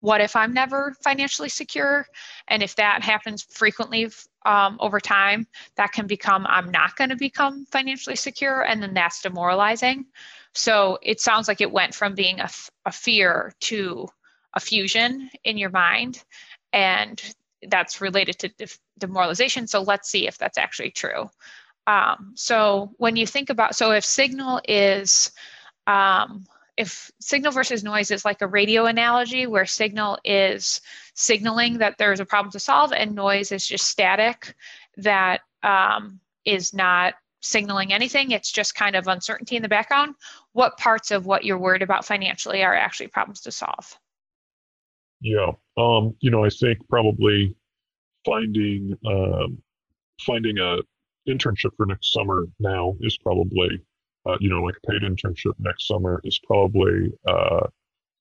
what 0.00 0.20
if 0.20 0.36
i'm 0.36 0.52
never 0.52 0.94
financially 1.02 1.48
secure? 1.48 2.06
And 2.48 2.62
if 2.62 2.76
that 2.76 3.02
happens 3.02 3.42
frequently 3.42 4.10
um, 4.46 4.76
over 4.80 5.00
time 5.00 5.46
that 5.76 5.92
can 5.92 6.06
become 6.06 6.46
i'm 6.48 6.70
not 6.70 6.96
going 6.96 7.10
to 7.10 7.16
become 7.16 7.66
financially 7.66 8.16
secure 8.16 8.62
and 8.62 8.82
then 8.82 8.94
that's 8.94 9.22
demoralizing. 9.22 10.06
So 10.54 10.98
it 11.02 11.20
sounds 11.20 11.48
like 11.48 11.60
it 11.60 11.70
went 11.70 11.94
from 11.94 12.14
being 12.14 12.40
a, 12.40 12.48
a 12.84 12.92
fear 12.92 13.52
to 13.60 14.08
a 14.54 14.60
fusion 14.60 15.30
in 15.44 15.58
your 15.58 15.70
mind 15.70 16.24
and 16.72 17.22
that's 17.68 18.00
related 18.00 18.38
to 18.38 18.68
demoralization. 18.98 19.66
So 19.66 19.82
let's 19.82 20.08
see 20.08 20.26
if 20.26 20.38
that's 20.38 20.58
actually 20.58 20.90
true. 20.90 21.30
Um, 21.86 22.32
so 22.34 22.92
when 22.98 23.16
you 23.16 23.26
think 23.26 23.50
about 23.50 23.74
so 23.74 23.92
if 23.92 24.04
signal 24.04 24.60
is 24.68 25.32
um, 25.86 26.46
if 26.78 27.10
signal 27.20 27.52
versus 27.52 27.84
noise 27.84 28.10
is 28.10 28.24
like 28.24 28.40
a 28.40 28.46
radio 28.46 28.86
analogy 28.86 29.46
where 29.46 29.66
signal 29.66 30.18
is 30.24 30.80
signaling 31.14 31.78
that 31.78 31.98
there's 31.98 32.20
a 32.20 32.24
problem 32.24 32.52
to 32.52 32.60
solve 32.60 32.92
and 32.92 33.14
noise 33.14 33.52
is 33.52 33.66
just 33.66 33.86
static 33.86 34.54
that 34.96 35.40
um, 35.62 36.20
is 36.44 36.72
not 36.72 37.14
signaling 37.40 37.92
anything. 37.92 38.30
It's 38.30 38.50
just 38.50 38.74
kind 38.74 38.96
of 38.96 39.08
uncertainty 39.08 39.56
in 39.56 39.62
the 39.62 39.68
background. 39.68 40.14
What 40.52 40.78
parts 40.78 41.10
of 41.10 41.26
what 41.26 41.44
you're 41.44 41.58
worried 41.58 41.82
about 41.82 42.04
financially 42.04 42.62
are 42.62 42.74
actually 42.74 43.08
problems 43.08 43.40
to 43.42 43.52
solve? 43.52 43.98
Yeah 45.20 45.52
um, 45.78 46.14
you 46.20 46.30
know 46.30 46.44
i 46.44 46.50
think 46.50 46.78
probably 46.88 47.54
finding 48.24 48.94
um, 49.06 49.62
finding 50.26 50.58
a 50.58 50.78
internship 51.28 51.70
for 51.76 51.86
next 51.86 52.12
summer 52.12 52.46
now 52.58 52.94
is 53.00 53.16
probably 53.18 53.80
uh, 54.26 54.36
you 54.40 54.50
know, 54.50 54.62
like 54.62 54.76
a 54.82 54.90
paid 54.90 55.02
internship 55.02 55.54
next 55.58 55.86
summer 55.86 56.20
is 56.24 56.38
probably 56.46 57.12
uh, 57.26 57.66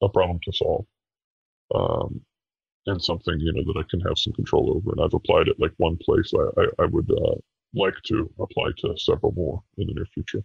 a 0.01 0.10
problem 0.10 0.39
to 0.44 0.51
solve. 0.54 0.86
Um, 1.74 2.22
and 2.86 3.04
something, 3.04 3.39
you 3.39 3.51
know, 3.54 3.63
that 3.66 3.80
I 3.80 3.84
can 3.89 4.00
have 4.01 4.18
some 4.18 4.34
control 4.34 4.74
over. 4.75 4.92
And 4.92 5.01
I've 5.01 5.13
applied 5.13 5.50
at 5.50 5.60
like 5.60 5.74
one 5.77 5.98
place. 5.98 6.32
I, 6.34 6.62
I, 6.62 6.84
I 6.84 6.86
would 6.86 7.12
uh, 7.12 7.36
like 7.75 7.96
to 8.06 8.32
apply 8.39 8.72
to 8.77 8.98
several 8.98 9.34
more 9.34 9.62
in 9.77 9.88
the 9.88 9.94
near 9.94 10.06
future. 10.13 10.44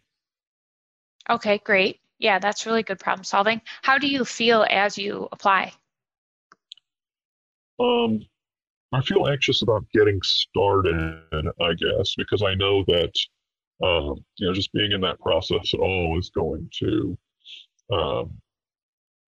Okay, 1.31 1.59
great. 1.59 2.01
Yeah, 2.19 2.39
that's 2.39 2.67
really 2.67 2.83
good 2.83 2.99
problem 2.99 3.25
solving. 3.25 3.61
How 3.83 3.99
do 3.99 4.09
you 4.09 4.25
feel 4.25 4.67
as 4.69 4.99
you 4.99 5.29
apply? 5.33 5.73
Um, 7.79 8.21
I 8.93 9.01
feel 9.01 9.29
anxious 9.29 9.63
about 9.63 9.85
getting 9.93 10.21
started, 10.23 11.23
I 11.33 11.75
guess, 11.75 12.15
because 12.17 12.43
I 12.43 12.55
know 12.55 12.85
that 12.89 13.13
um, 13.83 14.25
you 14.37 14.47
know, 14.47 14.53
just 14.53 14.73
being 14.73 14.93
in 14.93 15.01
that 15.01 15.21
process 15.21 15.75
at 15.75 15.81
all 15.81 16.19
is 16.19 16.31
going 16.31 16.69
to 16.81 17.19
um, 17.93 18.31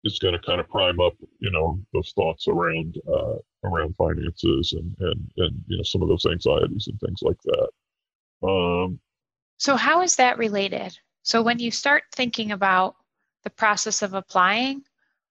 is 0.04 0.20
going 0.20 0.34
to 0.34 0.40
kind 0.40 0.60
of 0.60 0.68
prime 0.68 1.00
up, 1.00 1.14
you 1.40 1.52
know, 1.52 1.80
those 1.94 2.12
thoughts 2.16 2.48
around 2.48 2.98
uh, 3.08 3.36
around 3.64 3.96
finances 3.96 4.74
and 4.74 4.96
and 5.00 5.32
and 5.38 5.64
you 5.68 5.78
know 5.78 5.84
some 5.84 6.02
of 6.02 6.10
those 6.10 6.26
anxieties 6.26 6.88
and 6.88 7.00
things 7.00 7.22
like 7.22 7.38
that. 7.44 8.48
Um, 8.48 9.00
so 9.58 9.76
how 9.76 10.02
is 10.02 10.16
that 10.16 10.38
related? 10.38 10.98
So 11.24 11.44
when 11.44 11.60
you 11.60 11.72
start 11.72 12.04
thinking 12.14 12.52
about 12.52 12.96
the 13.44 13.52
process 13.52 14.02
of 14.02 14.14
applying, 14.14 14.84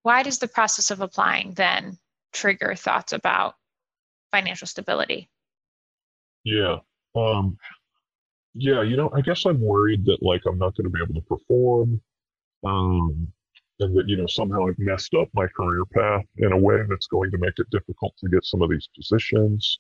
why 0.02 0.22
does 0.22 0.38
the 0.38 0.48
process 0.48 0.90
of 0.90 1.00
applying 1.00 1.52
then 1.52 1.98
trigger 2.32 2.74
thoughts 2.74 3.12
about 3.12 3.54
financial 4.30 4.68
stability? 4.68 5.28
Yeah. 6.44 6.76
Um, 7.16 7.58
yeah, 8.54 8.82
you 8.82 8.96
know, 8.96 9.10
I 9.14 9.20
guess 9.20 9.44
I'm 9.46 9.60
worried 9.60 10.04
that 10.06 10.22
like 10.22 10.42
I'm 10.46 10.58
not 10.58 10.76
going 10.76 10.84
to 10.84 10.90
be 10.90 11.02
able 11.02 11.14
to 11.14 11.26
perform, 11.26 12.00
um, 12.64 13.28
and 13.80 13.96
that 13.96 14.08
you 14.08 14.16
know 14.16 14.26
somehow 14.26 14.66
I've 14.68 14.78
messed 14.78 15.14
up 15.14 15.28
my 15.34 15.46
career 15.48 15.84
path 15.94 16.24
in 16.38 16.52
a 16.52 16.58
way 16.58 16.76
that's 16.88 17.06
going 17.06 17.30
to 17.30 17.38
make 17.38 17.54
it 17.58 17.70
difficult 17.70 18.14
to 18.18 18.28
get 18.28 18.44
some 18.44 18.62
of 18.62 18.70
these 18.70 18.88
positions. 18.96 19.78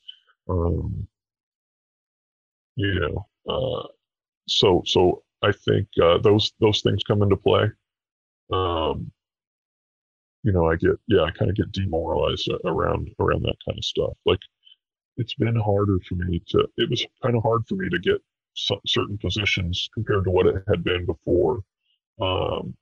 Um, 0.48 1.06
you 2.76 3.00
know, 3.00 3.26
uh, 3.48 3.88
so 4.48 4.82
so 4.86 5.22
I 5.42 5.52
think 5.52 5.88
uh, 6.02 6.18
those 6.18 6.52
those 6.60 6.82
things 6.82 7.02
come 7.02 7.22
into 7.22 7.36
play. 7.36 7.70
Um, 8.52 9.10
you 10.42 10.52
know, 10.52 10.70
I 10.70 10.76
get 10.76 10.92
yeah, 11.08 11.22
I 11.22 11.30
kind 11.32 11.50
of 11.50 11.56
get 11.56 11.72
demoralized 11.72 12.48
around 12.64 13.10
around 13.20 13.42
that 13.42 13.56
kind 13.66 13.78
of 13.78 13.84
stuff. 13.84 14.12
Like 14.26 14.40
it's 15.16 15.34
been 15.34 15.56
harder 15.56 15.98
for 16.08 16.14
me 16.16 16.42
to. 16.48 16.66
It 16.78 16.88
was 16.90 17.04
kind 17.22 17.36
of 17.36 17.42
hard 17.42 17.66
for 17.68 17.74
me 17.74 17.88
to 17.90 17.98
get 17.98 18.22
certain 18.54 19.18
positions 19.18 19.88
compared 19.94 20.24
to 20.24 20.30
what 20.30 20.46
it 20.46 20.62
had 20.68 20.84
been 20.84 21.06
before. 21.06 21.60
Um, 22.20 22.74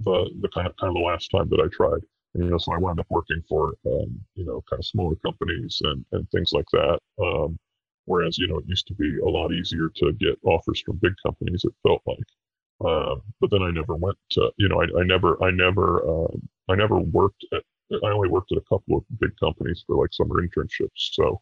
the 0.00 0.30
the 0.40 0.48
kind 0.48 0.66
of 0.66 0.76
kind 0.76 0.90
of 0.90 0.94
the 0.94 1.06
last 1.06 1.28
time 1.30 1.48
that 1.50 1.60
I 1.60 1.68
tried. 1.74 2.00
And, 2.34 2.44
you 2.44 2.50
know, 2.50 2.58
so 2.58 2.72
I 2.72 2.78
wound 2.78 3.00
up 3.00 3.06
working 3.10 3.42
for 3.48 3.74
um, 3.86 4.20
you 4.34 4.44
know 4.44 4.62
kind 4.68 4.80
of 4.80 4.86
smaller 4.86 5.16
companies 5.16 5.80
and 5.84 6.04
and 6.12 6.28
things 6.30 6.52
like 6.52 6.66
that. 6.72 6.98
Um, 7.20 7.58
whereas 8.04 8.38
you 8.38 8.48
know 8.48 8.58
it 8.58 8.68
used 8.68 8.86
to 8.88 8.94
be 8.94 9.18
a 9.18 9.28
lot 9.28 9.52
easier 9.52 9.90
to 9.96 10.12
get 10.12 10.38
offers 10.44 10.82
from 10.84 10.98
big 10.98 11.14
companies. 11.24 11.64
It 11.64 11.72
felt 11.82 12.02
like. 12.06 12.18
Um, 12.80 13.22
but 13.40 13.50
then 13.50 13.62
I 13.62 13.70
never 13.70 13.96
went 13.96 14.16
to 14.32 14.50
you 14.56 14.68
know 14.68 14.80
I, 14.80 15.00
I 15.00 15.04
never 15.04 15.42
I 15.42 15.50
never 15.50 16.08
um, 16.08 16.48
I 16.68 16.74
never 16.76 16.98
worked 16.98 17.44
at 17.52 17.62
I 18.04 18.10
only 18.10 18.28
worked 18.28 18.52
at 18.52 18.58
a 18.58 18.68
couple 18.68 18.98
of 18.98 19.04
big 19.18 19.30
companies 19.40 19.82
for 19.86 19.96
like 19.96 20.12
summer 20.12 20.42
internships. 20.42 20.90
So 21.12 21.40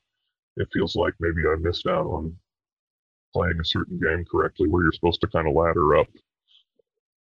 it 0.56 0.68
feels 0.72 0.96
like 0.96 1.14
maybe 1.20 1.42
I 1.46 1.56
missed 1.56 1.86
out 1.86 2.06
on 2.06 2.36
playing 3.32 3.58
a 3.60 3.64
certain 3.64 3.98
game 3.98 4.24
correctly 4.30 4.68
where 4.68 4.82
you're 4.82 4.92
supposed 4.92 5.20
to 5.20 5.26
kind 5.28 5.48
of 5.48 5.54
ladder 5.54 5.96
up 5.96 6.08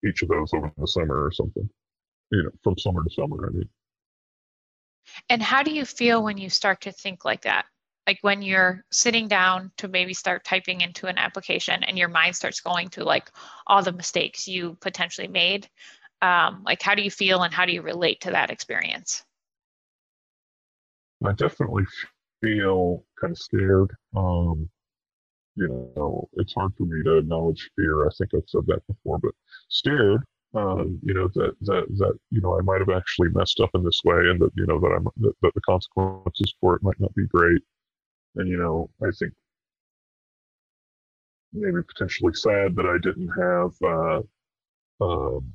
each 0.07 0.23
of 0.23 0.29
those 0.29 0.53
over 0.55 0.73
the 0.77 0.87
summer 0.87 1.25
or 1.25 1.33
something. 1.33 1.69
You 2.31 2.45
know 2.45 2.51
from 2.63 2.79
summer 2.79 3.05
to 3.05 3.11
summer 3.11 3.47
i 3.47 3.51
mean. 3.51 3.69
And 5.29 5.43
how 5.43 5.63
do 5.63 5.73
you 5.73 5.85
feel 5.85 6.23
when 6.23 6.39
you 6.39 6.49
start 6.49 6.81
to 6.83 6.93
think 6.93 7.25
like 7.25 7.43
that? 7.43 7.67
Like 8.07 8.19
when 8.23 8.43
you're 8.43 8.85
sitting 8.91 9.29
down 9.29 9.71
to 9.77 9.89
maybe 9.89 10.15
start 10.15 10.45
typing 10.45 10.81
into 10.81 11.07
an 11.07 11.19
application 11.19 11.85
and 11.85 11.99
your 11.99 12.09
mind 12.09 12.35
starts 12.35 12.61
going 12.61 12.89
to 12.91 13.05
like 13.05 13.31
all 13.67 13.83
the 13.83 13.93
mistakes 13.93 14.49
you 14.49 14.77
potentially 14.81 15.29
made 15.29 15.69
um, 16.23 16.63
like 16.65 16.81
how 16.81 16.95
do 16.95 17.03
you 17.03 17.11
feel 17.11 17.43
and 17.43 17.53
how 17.53 17.67
do 17.67 17.73
you 17.73 17.83
relate 17.83 18.21
to 18.23 18.31
that 18.31 18.51
experience? 18.51 19.25
I 21.25 21.33
definitely 21.33 21.85
feel 22.41 23.05
kind 23.21 23.33
of 23.33 23.39
scared 23.39 23.91
um, 24.17 24.69
you 25.55 25.69
know, 25.97 26.29
it's 26.35 26.55
hard 26.55 26.73
for 26.77 26.85
me 26.85 27.03
to 27.05 27.19
acknowledge 27.19 27.71
fear. 27.77 28.07
I 28.07 28.11
think 28.17 28.31
I've 28.35 28.49
said 28.49 28.67
that 28.67 28.87
before, 28.87 29.19
but 29.19 29.35
scared, 29.69 30.23
um, 30.55 30.99
you 31.03 31.15
know, 31.15 31.29
that, 31.35 31.55
that, 31.63 31.87
that, 31.99 32.19
you 32.31 32.41
know, 32.41 32.59
I 32.59 32.63
might 32.63 32.81
have 32.81 32.91
actually 32.91 33.29
messed 33.31 33.61
up 33.61 33.71
in 33.75 33.85
this 33.85 34.01
way 34.05 34.17
and 34.17 34.41
that, 34.41 34.51
you 34.55 34.67
know, 34.67 34.79
that 34.81 34.93
I'm, 34.97 35.05
that, 35.19 35.35
that 35.43 35.55
the 35.55 35.61
consequences 35.63 36.55
for 36.61 36.77
it 36.77 36.83
might 36.83 37.01
not 37.01 37.15
be 37.15 37.27
great. 37.27 37.63
And, 38.37 38.49
you 38.49 38.57
know, 38.57 38.91
I 39.03 39.11
think 39.19 39.33
maybe 41.53 41.83
potentially 41.87 42.33
sad 42.35 42.75
that 42.77 42.87
I 42.87 42.99
didn't 43.03 43.29
have, 43.29 43.73
uh, 43.83 44.23
um, 45.05 45.53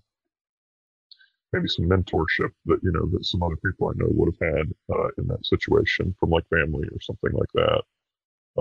maybe 1.53 1.67
some 1.67 1.85
mentorship 1.85 2.51
that, 2.65 2.79
you 2.83 2.91
know, 2.91 3.07
that 3.13 3.25
some 3.25 3.41
other 3.41 3.57
people 3.65 3.87
I 3.87 3.93
know 3.95 4.09
would 4.09 4.33
have 4.33 4.55
had, 4.55 4.67
uh, 4.93 5.07
in 5.17 5.27
that 5.27 5.45
situation 5.45 6.13
from 6.19 6.29
like 6.29 6.47
family 6.49 6.87
or 6.87 7.01
something 7.01 7.31
like 7.31 7.51
that. 7.53 7.81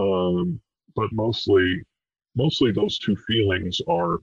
Um, 0.01 0.61
but 0.97 1.13
mostly, 1.13 1.83
mostly 2.35 2.73
those 2.73 2.99
two 2.99 3.17
feelings 3.29 3.81
are, 3.89 4.19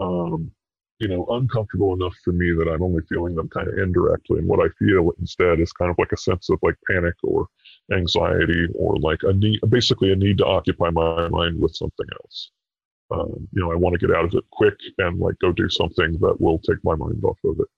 um, 0.00 0.50
you 0.98 1.08
know, 1.08 1.26
uncomfortable 1.30 1.94
enough 1.94 2.14
for 2.24 2.32
me 2.32 2.52
that 2.56 2.70
I'm 2.70 2.82
only 2.82 3.02
feeling 3.08 3.34
them 3.34 3.48
kind 3.48 3.68
of 3.68 3.78
indirectly. 3.78 4.38
And 4.38 4.48
what 4.48 4.60
I 4.60 4.68
feel 4.78 5.10
instead 5.18 5.60
is 5.60 5.72
kind 5.72 5.90
of 5.90 5.96
like 5.98 6.12
a 6.12 6.16
sense 6.16 6.48
of 6.50 6.58
like 6.62 6.76
panic 6.90 7.14
or 7.22 7.48
anxiety 7.92 8.68
or 8.74 8.96
like 8.96 9.20
a 9.22 9.32
need, 9.32 9.60
basically 9.68 10.12
a 10.12 10.16
need 10.16 10.38
to 10.38 10.46
occupy 10.46 10.90
my 10.90 11.28
mind 11.28 11.60
with 11.60 11.74
something 11.74 12.06
else. 12.22 12.50
Um, 13.10 13.48
you 13.52 13.62
know, 13.62 13.72
I 13.72 13.76
want 13.76 13.98
to 13.98 14.06
get 14.06 14.14
out 14.16 14.24
of 14.24 14.34
it 14.34 14.44
quick 14.50 14.74
and 14.98 15.18
like 15.18 15.38
go 15.40 15.52
do 15.52 15.68
something 15.68 16.18
that 16.20 16.40
will 16.40 16.58
take 16.58 16.82
my 16.82 16.96
mind 16.96 17.22
off 17.24 17.38
of 17.44 17.60
it. 17.60 17.68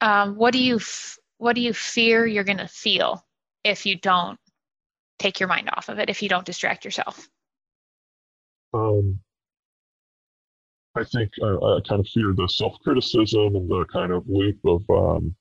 Um, 0.00 0.36
what 0.36 0.52
do 0.52 0.62
you 0.62 0.76
f- 0.76 1.18
what 1.38 1.54
do 1.54 1.60
you 1.60 1.72
fear 1.72 2.26
you're 2.26 2.44
going 2.44 2.58
to 2.58 2.68
feel 2.68 3.24
if 3.64 3.84
you 3.86 3.96
don't 3.96 4.38
take 5.22 5.40
your 5.40 5.48
mind 5.48 5.70
off 5.72 5.88
of 5.88 5.98
it 5.98 6.10
if 6.10 6.22
you 6.22 6.28
don't 6.28 6.44
distract 6.44 6.84
yourself? 6.84 7.28
Um, 8.74 9.20
I 10.94 11.04
think 11.04 11.30
I, 11.42 11.46
I 11.46 11.80
kind 11.88 12.00
of 12.00 12.08
fear 12.08 12.34
the 12.34 12.48
self 12.48 12.78
criticism 12.80 13.56
and 13.56 13.68
the 13.68 13.84
kind 13.92 14.12
of 14.12 14.28
loop 14.28 14.58
of 14.64 14.82
um, 14.90 15.34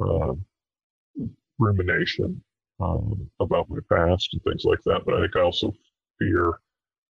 uh, 0.00 0.34
rumination 1.58 2.42
um, 2.80 3.30
about 3.40 3.68
my 3.68 3.78
past 3.90 4.28
and 4.32 4.42
things 4.42 4.64
like 4.64 4.80
that. 4.84 5.02
But 5.04 5.14
I 5.14 5.20
think 5.22 5.36
I 5.36 5.40
also 5.40 5.72
fear 6.18 6.58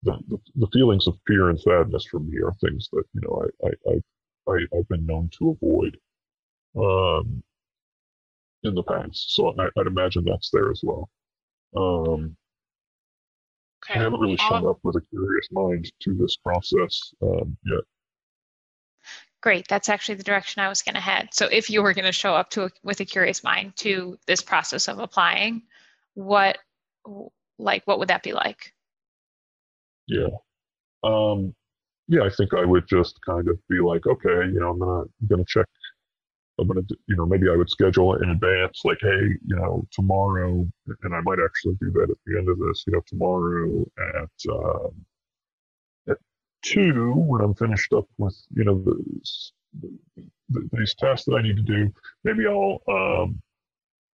the, 0.02 0.18
the, 0.28 0.38
the 0.56 0.68
feelings 0.72 1.06
of 1.06 1.18
fear 1.26 1.50
and 1.50 1.60
sadness 1.60 2.06
for 2.10 2.20
me 2.20 2.38
are 2.40 2.52
things 2.54 2.88
that 2.92 3.04
you 3.14 3.20
know 3.22 3.44
I 3.62 3.66
I, 3.66 3.92
I, 3.92 4.54
I 4.54 4.76
have 4.76 4.88
been 4.88 5.06
known 5.06 5.30
to 5.38 5.56
avoid 5.60 5.98
um, 6.76 7.42
in 8.64 8.74
the 8.74 8.82
past. 8.82 9.34
So 9.34 9.54
I, 9.58 9.68
would 9.76 9.86
imagine 9.86 10.24
that's 10.24 10.50
there 10.50 10.70
as 10.70 10.80
well. 10.82 11.08
Um, 11.76 12.36
okay. 13.84 13.98
I 13.98 14.02
haven't 14.02 14.20
really 14.20 14.36
shown 14.36 14.66
up 14.66 14.78
with 14.82 14.96
a 14.96 15.00
curious 15.10 15.48
mind 15.50 15.90
to 16.00 16.14
this 16.14 16.36
process 16.36 17.12
um, 17.22 17.56
yet. 17.64 17.80
Great, 19.42 19.66
that's 19.68 19.88
actually 19.88 20.14
the 20.14 20.22
direction 20.22 20.62
I 20.62 20.68
was 20.68 20.82
going 20.82 20.94
to 20.94 21.00
head. 21.00 21.30
So 21.32 21.46
if 21.46 21.68
you 21.68 21.82
were 21.82 21.94
going 21.94 22.04
to 22.04 22.12
show 22.12 22.32
up 22.34 22.50
to 22.50 22.66
a, 22.66 22.70
with 22.84 23.00
a 23.00 23.04
curious 23.04 23.42
mind 23.42 23.76
to 23.78 24.16
this 24.26 24.40
process 24.40 24.86
of 24.86 25.00
applying, 25.00 25.62
what 26.14 26.58
like 27.58 27.82
what 27.84 27.98
would 27.98 28.08
that 28.08 28.22
be 28.22 28.32
like? 28.32 28.72
Yeah. 30.06 30.28
Um, 31.02 31.54
yeah, 32.08 32.22
I 32.22 32.30
think 32.30 32.54
I 32.54 32.64
would 32.64 32.86
just 32.86 33.18
kind 33.24 33.48
of 33.48 33.58
be 33.68 33.80
like, 33.80 34.06
okay, 34.06 34.46
you 34.52 34.60
know, 34.60 34.70
I'm 34.70 34.78
gonna 34.78 35.00
I'm 35.00 35.26
gonna 35.28 35.44
check. 35.46 35.66
I'm 36.62 36.68
gonna, 36.68 36.86
you 37.06 37.16
know, 37.16 37.26
maybe 37.26 37.48
I 37.48 37.56
would 37.56 37.70
schedule 37.70 38.14
it 38.14 38.22
in 38.22 38.30
advance, 38.30 38.82
like, 38.84 38.98
hey, 39.00 39.36
you 39.44 39.56
know, 39.56 39.86
tomorrow, 39.90 40.66
and 41.02 41.14
I 41.14 41.20
might 41.20 41.38
actually 41.44 41.74
do 41.80 41.90
that 41.92 42.10
at 42.10 42.16
the 42.26 42.38
end 42.38 42.48
of 42.48 42.58
this. 42.58 42.84
You 42.86 42.94
know, 42.94 43.02
tomorrow 43.06 43.84
at 43.98 44.52
um, 44.52 45.04
at 46.08 46.18
two 46.62 47.12
when 47.14 47.42
I'm 47.42 47.54
finished 47.54 47.92
up 47.92 48.06
with, 48.18 48.36
you 48.54 48.64
know, 48.64 48.82
the, 48.82 49.90
the, 50.50 50.68
these 50.72 50.94
tests 50.94 51.26
that 51.26 51.34
I 51.34 51.42
need 51.42 51.56
to 51.56 51.62
do. 51.62 51.92
Maybe 52.24 52.46
I'll, 52.46 52.80
um, 52.88 53.40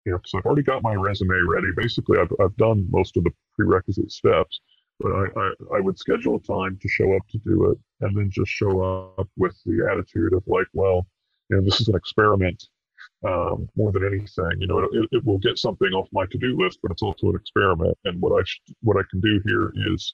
you 0.05 0.11
know, 0.11 0.17
because 0.17 0.33
I've 0.35 0.45
already 0.45 0.63
got 0.63 0.83
my 0.83 0.93
resume 0.93 1.39
ready. 1.47 1.67
Basically, 1.75 2.19
I've 2.19 2.33
I've 2.39 2.55
done 2.57 2.87
most 2.89 3.17
of 3.17 3.23
the 3.23 3.31
prerequisite 3.55 4.11
steps 4.11 4.59
but 4.99 5.11
I, 5.11 5.25
I, 5.35 5.77
I, 5.77 5.79
would 5.79 5.97
schedule 5.97 6.35
a 6.35 6.39
time 6.39 6.77
to 6.81 6.87
show 6.87 7.15
up 7.15 7.27
to 7.29 7.37
do 7.39 7.71
it 7.71 7.77
and 8.01 8.15
then 8.15 8.29
just 8.29 8.51
show 8.51 9.13
up 9.17 9.27
with 9.37 9.55
the 9.65 9.87
attitude 9.91 10.33
of 10.33 10.43
like, 10.45 10.67
well, 10.73 11.07
you 11.49 11.57
know, 11.57 11.63
this 11.63 11.81
is 11.81 11.87
an 11.87 11.95
experiment 11.95 12.63
um, 13.27 13.69
more 13.75 13.91
than 13.91 14.05
anything. 14.05 14.59
You 14.59 14.67
know, 14.67 14.79
it, 14.79 15.07
it 15.11 15.25
will 15.25 15.37
get 15.39 15.57
something 15.57 15.89
off 15.93 16.07
my 16.11 16.25
to-do 16.25 16.57
list, 16.57 16.79
but 16.81 16.91
it's 16.91 17.01
also 17.01 17.29
an 17.29 17.35
experiment. 17.35 17.97
And 18.05 18.21
what 18.21 18.39
I 18.39 18.43
sh- 18.45 18.61
what 18.81 18.97
I 18.97 19.03
can 19.09 19.21
do 19.21 19.41
here 19.45 19.73
is 19.93 20.13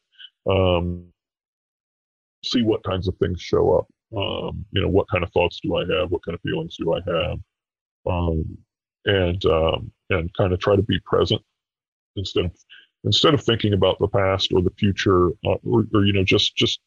um, 0.49 1.05
see 2.43 2.61
what 2.61 2.83
kinds 2.83 3.07
of 3.07 3.17
things 3.17 3.41
show 3.41 3.77
up. 3.77 3.87
Um, 4.15 4.65
you 4.71 4.81
know, 4.81 4.89
what 4.89 5.09
kind 5.09 5.23
of 5.23 5.31
thoughts 5.31 5.59
do 5.61 5.75
I 5.75 5.81
have? 5.81 6.11
What 6.11 6.23
kind 6.23 6.35
of 6.35 6.41
feelings 6.41 6.75
do 6.77 6.93
I 6.93 6.99
have? 7.05 7.39
Um, 8.09 8.57
and 9.05 9.43
um, 9.45 9.91
and 10.09 10.33
kind 10.35 10.53
of 10.53 10.59
try 10.59 10.75
to 10.75 10.81
be 10.81 10.99
present 11.05 11.41
instead 12.15 12.45
of 12.45 12.51
instead 13.03 13.33
of 13.33 13.43
thinking 13.43 13.73
about 13.73 13.97
the 13.99 14.07
past 14.07 14.51
or 14.53 14.61
the 14.61 14.73
future, 14.77 15.29
uh, 15.45 15.55
or, 15.63 15.85
or, 15.93 16.05
you 16.05 16.13
know, 16.13 16.23
just 16.23 16.55
just 16.55 16.79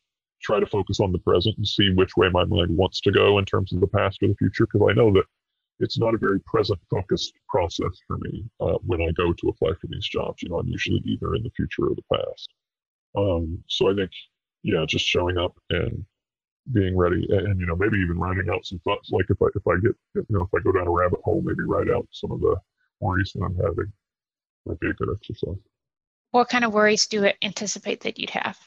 try 0.43 0.61
to 0.61 0.67
focus 0.67 1.01
on 1.01 1.13
the 1.13 1.19
present 1.19 1.57
and 1.57 1.67
see 1.67 1.91
which 1.95 2.17
way 2.17 2.29
my 2.29 2.45
mind 2.45 2.77
wants 2.77 3.01
to 3.01 3.13
go 3.13 3.39
in 3.39 3.45
terms 3.45 3.73
of 3.73 3.81
the 3.81 3.87
past 3.87 4.23
or 4.23 4.29
the 4.29 4.35
future. 4.35 4.67
Because 4.67 4.87
I 4.89 4.95
know 4.95 5.13
that 5.13 5.25
it's 5.81 5.99
not 5.99 6.15
a 6.15 6.19
very 6.19 6.41
present 6.41 6.79
focused 6.91 7.35
process 7.49 7.99
for 8.07 8.19
me 8.19 8.45
uh, 8.61 8.79
when 8.85 9.03
I 9.03 9.11
go 9.17 9.33
to 9.33 9.49
apply 9.49 9.71
for 9.81 9.87
these 9.89 10.07
jobs. 10.07 10.43
You 10.43 10.51
know, 10.51 10.59
I'm 10.59 10.69
usually 10.69 11.01
either 11.05 11.35
in 11.35 11.43
the 11.43 11.51
future 11.57 11.87
or 11.87 11.95
the 11.95 12.17
past. 12.17 12.49
Um, 13.17 13.63
so 13.69 13.91
I 13.91 13.95
think, 13.95 14.11
yeah, 14.63 14.85
just 14.87 15.05
showing 15.05 15.39
up 15.39 15.59
and 15.71 16.05
being 16.73 16.97
ready, 16.97 17.27
and, 17.31 17.49
and, 17.49 17.61
you 17.61 17.67
know, 17.67 17.75
maybe 17.77 17.99
even 17.99 18.19
writing 18.19 18.49
out 18.53 18.65
some 18.65 18.79
thoughts. 18.81 19.11
Like 19.11 19.27
if 19.29 19.43
I 19.43 19.47
if 19.55 19.67
I 19.67 19.75
get 19.83 19.97
you 20.15 20.25
know 20.29 20.43
if 20.43 20.55
I 20.55 20.63
go 20.63 20.73
down 20.73 20.87
a 20.87 20.91
rabbit 20.91 21.21
hole, 21.25 21.43
maybe 21.45 21.65
write 21.65 21.91
out 21.91 22.07
some 22.13 22.31
of 22.31 22.41
the 22.41 22.57
worries 23.01 23.33
that 23.35 23.45
I'm 23.45 23.57
having. 23.57 23.93
Might 24.65 24.79
be 24.79 24.91
a 24.91 24.93
good 24.93 25.09
exercise. 25.13 25.59
What 26.31 26.49
kind 26.49 26.65
of 26.65 26.73
worries 26.73 27.09
do 27.09 27.23
you 27.23 27.33
anticipate 27.43 28.03
that 28.03 28.19
you'd 28.19 28.31
have? 28.31 28.59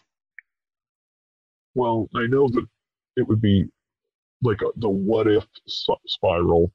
Well, 1.75 2.09
I 2.15 2.25
know 2.27 2.47
that 2.47 2.65
it 3.17 3.27
would 3.27 3.41
be 3.41 3.65
like 4.41 4.61
a, 4.61 4.67
the 4.77 4.89
what 4.89 5.27
if 5.27 5.45
spiral. 6.07 6.71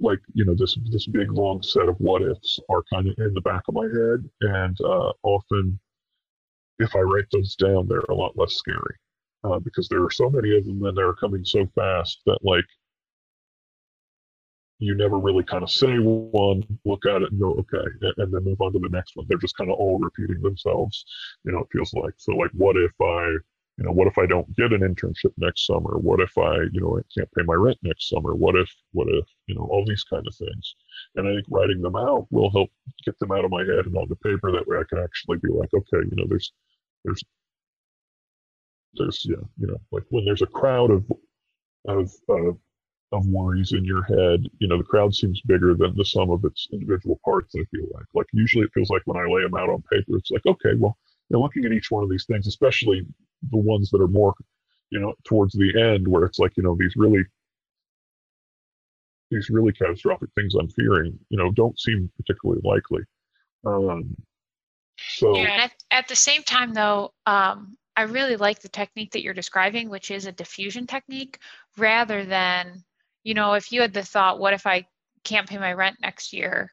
Like 0.00 0.20
you 0.32 0.44
know, 0.44 0.54
this 0.56 0.78
this 0.90 1.06
big 1.08 1.32
long 1.32 1.62
set 1.62 1.88
of 1.88 1.96
what 1.98 2.22
ifs 2.22 2.60
are 2.70 2.84
kind 2.92 3.08
of 3.08 3.14
in 3.18 3.34
the 3.34 3.40
back 3.40 3.62
of 3.68 3.74
my 3.74 3.86
head, 3.86 4.30
and 4.40 4.80
uh, 4.80 5.12
often, 5.24 5.80
if 6.78 6.94
I 6.94 7.00
write 7.00 7.26
those 7.32 7.56
down, 7.56 7.88
they're 7.88 7.98
a 8.08 8.14
lot 8.14 8.36
less 8.36 8.54
scary 8.54 8.94
uh, 9.42 9.58
because 9.58 9.88
there 9.88 10.04
are 10.04 10.10
so 10.10 10.30
many 10.30 10.56
of 10.56 10.64
them, 10.66 10.84
and 10.84 10.96
they're 10.96 11.14
coming 11.14 11.44
so 11.44 11.66
fast 11.74 12.20
that 12.26 12.38
like 12.42 12.64
you 14.78 14.94
never 14.94 15.18
really 15.18 15.42
kind 15.42 15.62
of 15.62 15.70
say 15.70 15.96
one, 15.98 16.62
look 16.84 17.04
at 17.06 17.22
it 17.22 17.32
and 17.32 17.40
go, 17.40 17.52
okay, 17.54 17.84
and, 18.00 18.14
and, 18.18 18.32
then 18.32 18.44
move 18.44 18.60
on 18.60 18.72
to 18.72 18.78
the 18.78 18.88
next 18.88 19.16
one. 19.16 19.26
They're 19.28 19.38
just 19.38 19.56
kind 19.56 19.70
of 19.70 19.76
all 19.76 19.98
repeating 19.98 20.40
themselves. 20.40 21.04
You 21.44 21.52
know, 21.52 21.60
it 21.60 21.68
feels 21.72 21.92
like, 21.94 22.14
so 22.16 22.32
like, 22.32 22.52
what 22.52 22.76
if 22.76 22.92
I, 23.02 23.36
you 23.78 23.84
know, 23.84 23.92
what 23.92 24.08
if 24.08 24.18
I 24.18 24.26
don't 24.26 24.54
get 24.56 24.72
an 24.72 24.80
internship 24.80 25.32
next 25.36 25.64
summer? 25.64 25.98
What 25.98 26.18
if 26.18 26.36
I, 26.36 26.56
you 26.72 26.80
know, 26.80 26.98
I 26.98 27.02
can't 27.16 27.30
pay 27.32 27.44
my 27.44 27.54
rent 27.54 27.78
next 27.82 28.08
summer? 28.08 28.34
What 28.34 28.56
if, 28.56 28.68
what 28.90 29.06
if, 29.08 29.24
you 29.46 29.54
know, 29.54 29.68
all 29.70 29.84
these 29.86 30.02
kind 30.02 30.26
of 30.26 30.34
things. 30.34 30.74
And 31.14 31.28
I 31.28 31.34
think 31.34 31.46
writing 31.48 31.80
them 31.80 31.94
out 31.94 32.26
will 32.30 32.50
help 32.50 32.70
get 33.04 33.16
them 33.20 33.30
out 33.30 33.44
of 33.44 33.52
my 33.52 33.60
head 33.60 33.86
and 33.86 33.96
on 33.96 34.08
the 34.08 34.16
paper. 34.16 34.50
That 34.50 34.66
way 34.66 34.78
I 34.78 34.82
can 34.88 34.98
actually 34.98 35.38
be 35.38 35.50
like, 35.50 35.70
okay, 35.72 36.04
you 36.10 36.16
know, 36.16 36.24
there's, 36.28 36.52
there's, 37.04 37.22
there's, 38.94 39.24
yeah, 39.24 39.46
you 39.60 39.68
know, 39.68 39.78
like 39.92 40.02
when 40.08 40.24
there's 40.24 40.42
a 40.42 40.46
crowd 40.46 40.90
of, 40.90 41.04
of, 41.86 42.10
of 43.12 43.26
worries 43.26 43.72
in 43.72 43.84
your 43.84 44.02
head, 44.02 44.42
you 44.58 44.66
know, 44.66 44.78
the 44.78 44.82
crowd 44.82 45.14
seems 45.14 45.40
bigger 45.42 45.74
than 45.74 45.94
the 45.96 46.04
sum 46.04 46.30
of 46.30 46.44
its 46.44 46.66
individual 46.72 47.20
parts, 47.24 47.54
I 47.54 47.62
feel 47.70 47.86
like. 47.94 48.06
Like 48.12 48.26
usually 48.32 48.64
it 48.64 48.72
feels 48.74 48.90
like 48.90 49.02
when 49.04 49.18
I 49.18 49.32
lay 49.32 49.42
them 49.42 49.54
out 49.54 49.70
on 49.70 49.82
paper, 49.82 50.16
it's 50.16 50.32
like, 50.32 50.46
okay, 50.46 50.74
well, 50.76 50.98
you 51.28 51.36
know, 51.36 51.42
looking 51.42 51.64
at 51.64 51.72
each 51.72 51.92
one 51.92 52.02
of 52.02 52.10
these 52.10 52.24
things, 52.24 52.48
especially 52.48 53.06
the 53.50 53.56
ones 53.56 53.90
that 53.90 54.00
are 54.00 54.08
more, 54.08 54.34
you 54.90 55.00
know, 55.00 55.14
towards 55.24 55.54
the 55.54 55.72
end 55.80 56.06
where 56.06 56.24
it's 56.24 56.38
like, 56.38 56.56
you 56.56 56.62
know, 56.62 56.76
these 56.78 56.94
really 56.96 57.24
these 59.30 59.50
really 59.50 59.72
catastrophic 59.72 60.30
things 60.34 60.54
I'm 60.54 60.70
fearing, 60.70 61.18
you 61.28 61.36
know, 61.36 61.50
don't 61.50 61.78
seem 61.78 62.10
particularly 62.16 62.62
likely. 62.64 63.02
Um, 63.66 64.16
so 64.96 65.36
yeah, 65.36 65.64
at, 65.64 65.72
at, 65.90 66.08
the 66.08 66.16
same 66.16 66.42
time 66.42 66.72
though, 66.72 67.12
um, 67.26 67.76
I 67.94 68.02
really 68.02 68.36
like 68.36 68.60
the 68.60 68.68
technique 68.68 69.12
that 69.12 69.22
you're 69.22 69.34
describing, 69.34 69.90
which 69.90 70.10
is 70.10 70.26
a 70.26 70.32
defusion 70.32 70.88
technique 70.88 71.38
rather 71.76 72.24
than 72.24 72.84
you 73.28 73.34
know, 73.34 73.52
if 73.52 73.72
you 73.72 73.82
had 73.82 73.92
the 73.92 74.02
thought, 74.02 74.38
what 74.38 74.54
if 74.54 74.66
I 74.66 74.86
can't 75.22 75.46
pay 75.46 75.58
my 75.58 75.74
rent 75.74 75.96
next 76.00 76.32
year? 76.32 76.72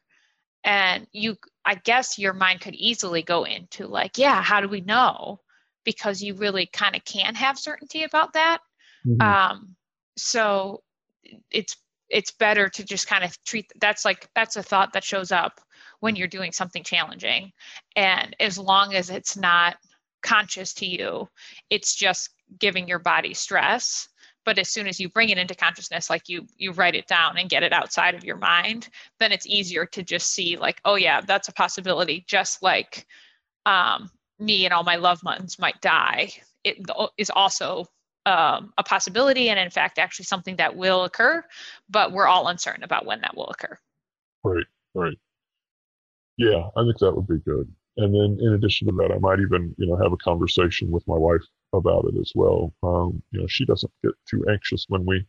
And 0.64 1.06
you, 1.12 1.36
I 1.66 1.74
guess 1.74 2.18
your 2.18 2.32
mind 2.32 2.62
could 2.62 2.74
easily 2.74 3.22
go 3.22 3.44
into 3.44 3.86
like, 3.86 4.16
yeah, 4.16 4.42
how 4.42 4.62
do 4.62 4.68
we 4.68 4.80
know? 4.80 5.40
Because 5.86 6.22
you 6.22 6.34
really 6.34 6.66
kind 6.66 6.94
of 6.94 7.04
can 7.06 7.34
have 7.34 7.58
certainty 7.58 8.02
about 8.02 8.34
that. 8.34 8.58
Mm-hmm. 9.06 9.22
Um, 9.22 9.76
so 10.18 10.82
it's 11.50 11.76
it's 12.08 12.30
better 12.30 12.68
to 12.68 12.84
just 12.84 13.08
kind 13.08 13.24
of 13.24 13.42
treat 13.44 13.70
that's 13.80 14.04
like 14.04 14.28
that's 14.34 14.56
a 14.56 14.62
thought 14.62 14.92
that 14.92 15.04
shows 15.04 15.32
up 15.32 15.60
when 16.00 16.14
you're 16.14 16.28
doing 16.28 16.52
something 16.52 16.84
challenging 16.84 17.52
and 17.96 18.36
as 18.38 18.58
long 18.58 18.94
as 18.94 19.10
it's 19.10 19.36
not 19.36 19.76
conscious 20.22 20.72
to 20.72 20.86
you 20.86 21.28
it's 21.70 21.94
just 21.94 22.30
giving 22.58 22.86
your 22.86 22.98
body 22.98 23.34
stress 23.34 24.08
but 24.44 24.58
as 24.58 24.68
soon 24.68 24.86
as 24.86 25.00
you 25.00 25.08
bring 25.08 25.30
it 25.30 25.38
into 25.38 25.54
consciousness 25.54 26.08
like 26.08 26.28
you 26.28 26.46
you 26.56 26.72
write 26.72 26.94
it 26.94 27.06
down 27.08 27.38
and 27.38 27.50
get 27.50 27.62
it 27.62 27.72
outside 27.72 28.14
of 28.14 28.24
your 28.24 28.36
mind 28.36 28.88
then 29.18 29.32
it's 29.32 29.46
easier 29.46 29.84
to 29.84 30.02
just 30.02 30.32
see 30.32 30.56
like 30.56 30.80
oh 30.84 30.94
yeah 30.94 31.20
that's 31.20 31.48
a 31.48 31.52
possibility 31.52 32.24
just 32.28 32.62
like 32.62 33.06
um, 33.66 34.10
me 34.38 34.64
and 34.64 34.74
all 34.74 34.84
my 34.84 34.96
loved 34.96 35.22
ones 35.24 35.58
might 35.58 35.80
die 35.80 36.30
it 36.64 36.78
is 37.16 37.30
also 37.30 37.86
um, 38.26 38.72
a 38.76 38.82
possibility 38.82 39.48
and 39.48 39.58
in 39.58 39.70
fact 39.70 39.98
actually 39.98 40.24
something 40.24 40.56
that 40.56 40.76
will 40.76 41.04
occur 41.04 41.44
but 41.88 42.12
we're 42.12 42.26
all 42.26 42.48
uncertain 42.48 42.82
about 42.82 43.06
when 43.06 43.20
that 43.20 43.36
will 43.36 43.48
occur. 43.48 43.78
Right 44.44 44.66
right. 44.94 45.18
Yeah 46.36 46.68
i 46.76 46.82
think 46.82 46.98
that 46.98 47.14
would 47.14 47.28
be 47.28 47.38
good. 47.38 47.72
And 47.98 48.14
then 48.14 48.38
in 48.46 48.52
addition 48.54 48.88
to 48.88 48.94
that 48.94 49.12
i 49.12 49.18
might 49.18 49.40
even 49.40 49.74
you 49.78 49.86
know 49.86 49.96
have 49.96 50.12
a 50.12 50.16
conversation 50.18 50.90
with 50.90 51.06
my 51.06 51.16
wife 51.16 51.42
about 51.72 52.06
it 52.06 52.18
as 52.20 52.32
well. 52.34 52.72
Um, 52.82 53.22
you 53.30 53.40
know, 53.40 53.46
she 53.46 53.64
doesn't 53.64 53.92
get 54.02 54.12
too 54.28 54.44
anxious 54.50 54.86
when 54.88 55.04
we 55.04 55.26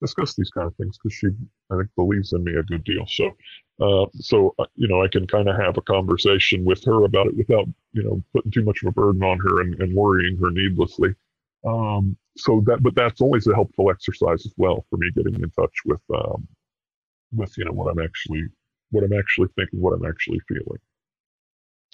discuss 0.00 0.34
these 0.34 0.50
kind 0.50 0.66
of 0.66 0.74
things 0.76 0.98
because 0.98 1.16
she, 1.16 1.28
I 1.70 1.76
think, 1.76 1.88
believes 1.96 2.32
in 2.32 2.44
me 2.44 2.54
a 2.54 2.62
good 2.62 2.84
deal. 2.84 3.06
So, 3.06 3.30
uh, 3.80 4.06
so 4.14 4.54
uh, 4.58 4.66
you 4.74 4.88
know, 4.88 5.02
I 5.02 5.08
can 5.08 5.26
kind 5.26 5.48
of 5.48 5.56
have 5.56 5.76
a 5.76 5.82
conversation 5.82 6.64
with 6.64 6.84
her 6.84 7.04
about 7.04 7.28
it 7.28 7.36
without, 7.36 7.66
you 7.92 8.02
know, 8.02 8.22
putting 8.34 8.50
too 8.50 8.64
much 8.64 8.82
of 8.82 8.88
a 8.88 8.92
burden 8.92 9.22
on 9.22 9.38
her 9.38 9.60
and, 9.60 9.74
and 9.80 9.94
worrying 9.94 10.36
her 10.38 10.50
needlessly. 10.50 11.14
Um, 11.66 12.16
so 12.36 12.62
that, 12.66 12.82
but 12.82 12.94
that's 12.94 13.20
always 13.20 13.46
a 13.46 13.54
helpful 13.54 13.90
exercise 13.90 14.44
as 14.46 14.52
well 14.56 14.84
for 14.90 14.98
me 14.98 15.10
getting 15.16 15.34
in 15.34 15.50
touch 15.50 15.74
with, 15.84 16.00
um, 16.14 16.46
with 17.34 17.56
you 17.58 17.64
know 17.64 17.72
what 17.72 17.90
I'm 17.90 18.02
actually, 18.04 18.44
what 18.90 19.04
I'm 19.04 19.12
actually 19.12 19.48
thinking, 19.56 19.80
what 19.80 19.94
I'm 19.94 20.06
actually 20.06 20.40
feeling. 20.48 20.78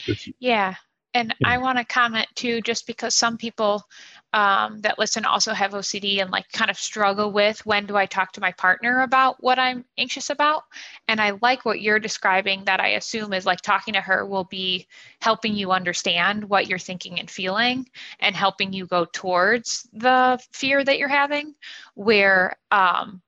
It's, 0.07 0.29
yeah, 0.41 0.75
And 1.15 1.35
I 1.45 1.59
want 1.59 1.79
to 1.79 1.85
comment 1.85 2.27
too, 2.35 2.61
just 2.63 2.87
because 2.87 3.15
some 3.15 3.37
people 3.37 3.87
um, 4.33 4.81
that 4.81 4.99
listen 4.99 5.27
also 5.27 5.53
have 5.53 5.73
OCD 5.73 6.23
and 6.23 6.31
like 6.31 6.51
kind 6.53 6.71
of 6.71 6.79
struggle 6.79 7.33
with 7.33 7.65
when 7.67 7.85
do 7.85 7.97
I 7.97 8.07
talk 8.07 8.33
to 8.33 8.41
my 8.41 8.53
partner 8.53 9.03
about 9.03 9.37
what 9.43 9.59
I'm 9.59 9.85
anxious 9.99 10.31
about. 10.31 10.63
And 11.09 11.21
I 11.21 11.33
like 11.43 11.67
what 11.67 11.83
you're 11.83 11.99
describing 11.99 12.65
that 12.65 12.81
I 12.81 12.89
assume 12.89 13.35
is 13.35 13.45
like 13.45 13.61
talking 13.61 13.93
to 13.93 14.01
her 14.01 14.25
will 14.25 14.45
be 14.45 14.87
helping 15.21 15.55
you 15.55 15.71
understand 15.71 16.45
what 16.49 16.67
you're 16.67 16.79
thinking 16.79 17.21
and 17.21 17.31
feeling 17.31 17.87
and 18.21 18.35
helping 18.35 18.73
you 18.73 18.87
go 18.87 19.05
towards 19.05 19.87
the 19.93 20.43
fear 20.53 20.83
that 20.83 20.99
you're 20.99 21.09
having. 21.09 21.55
Where 21.95 22.57
um, 22.71 23.21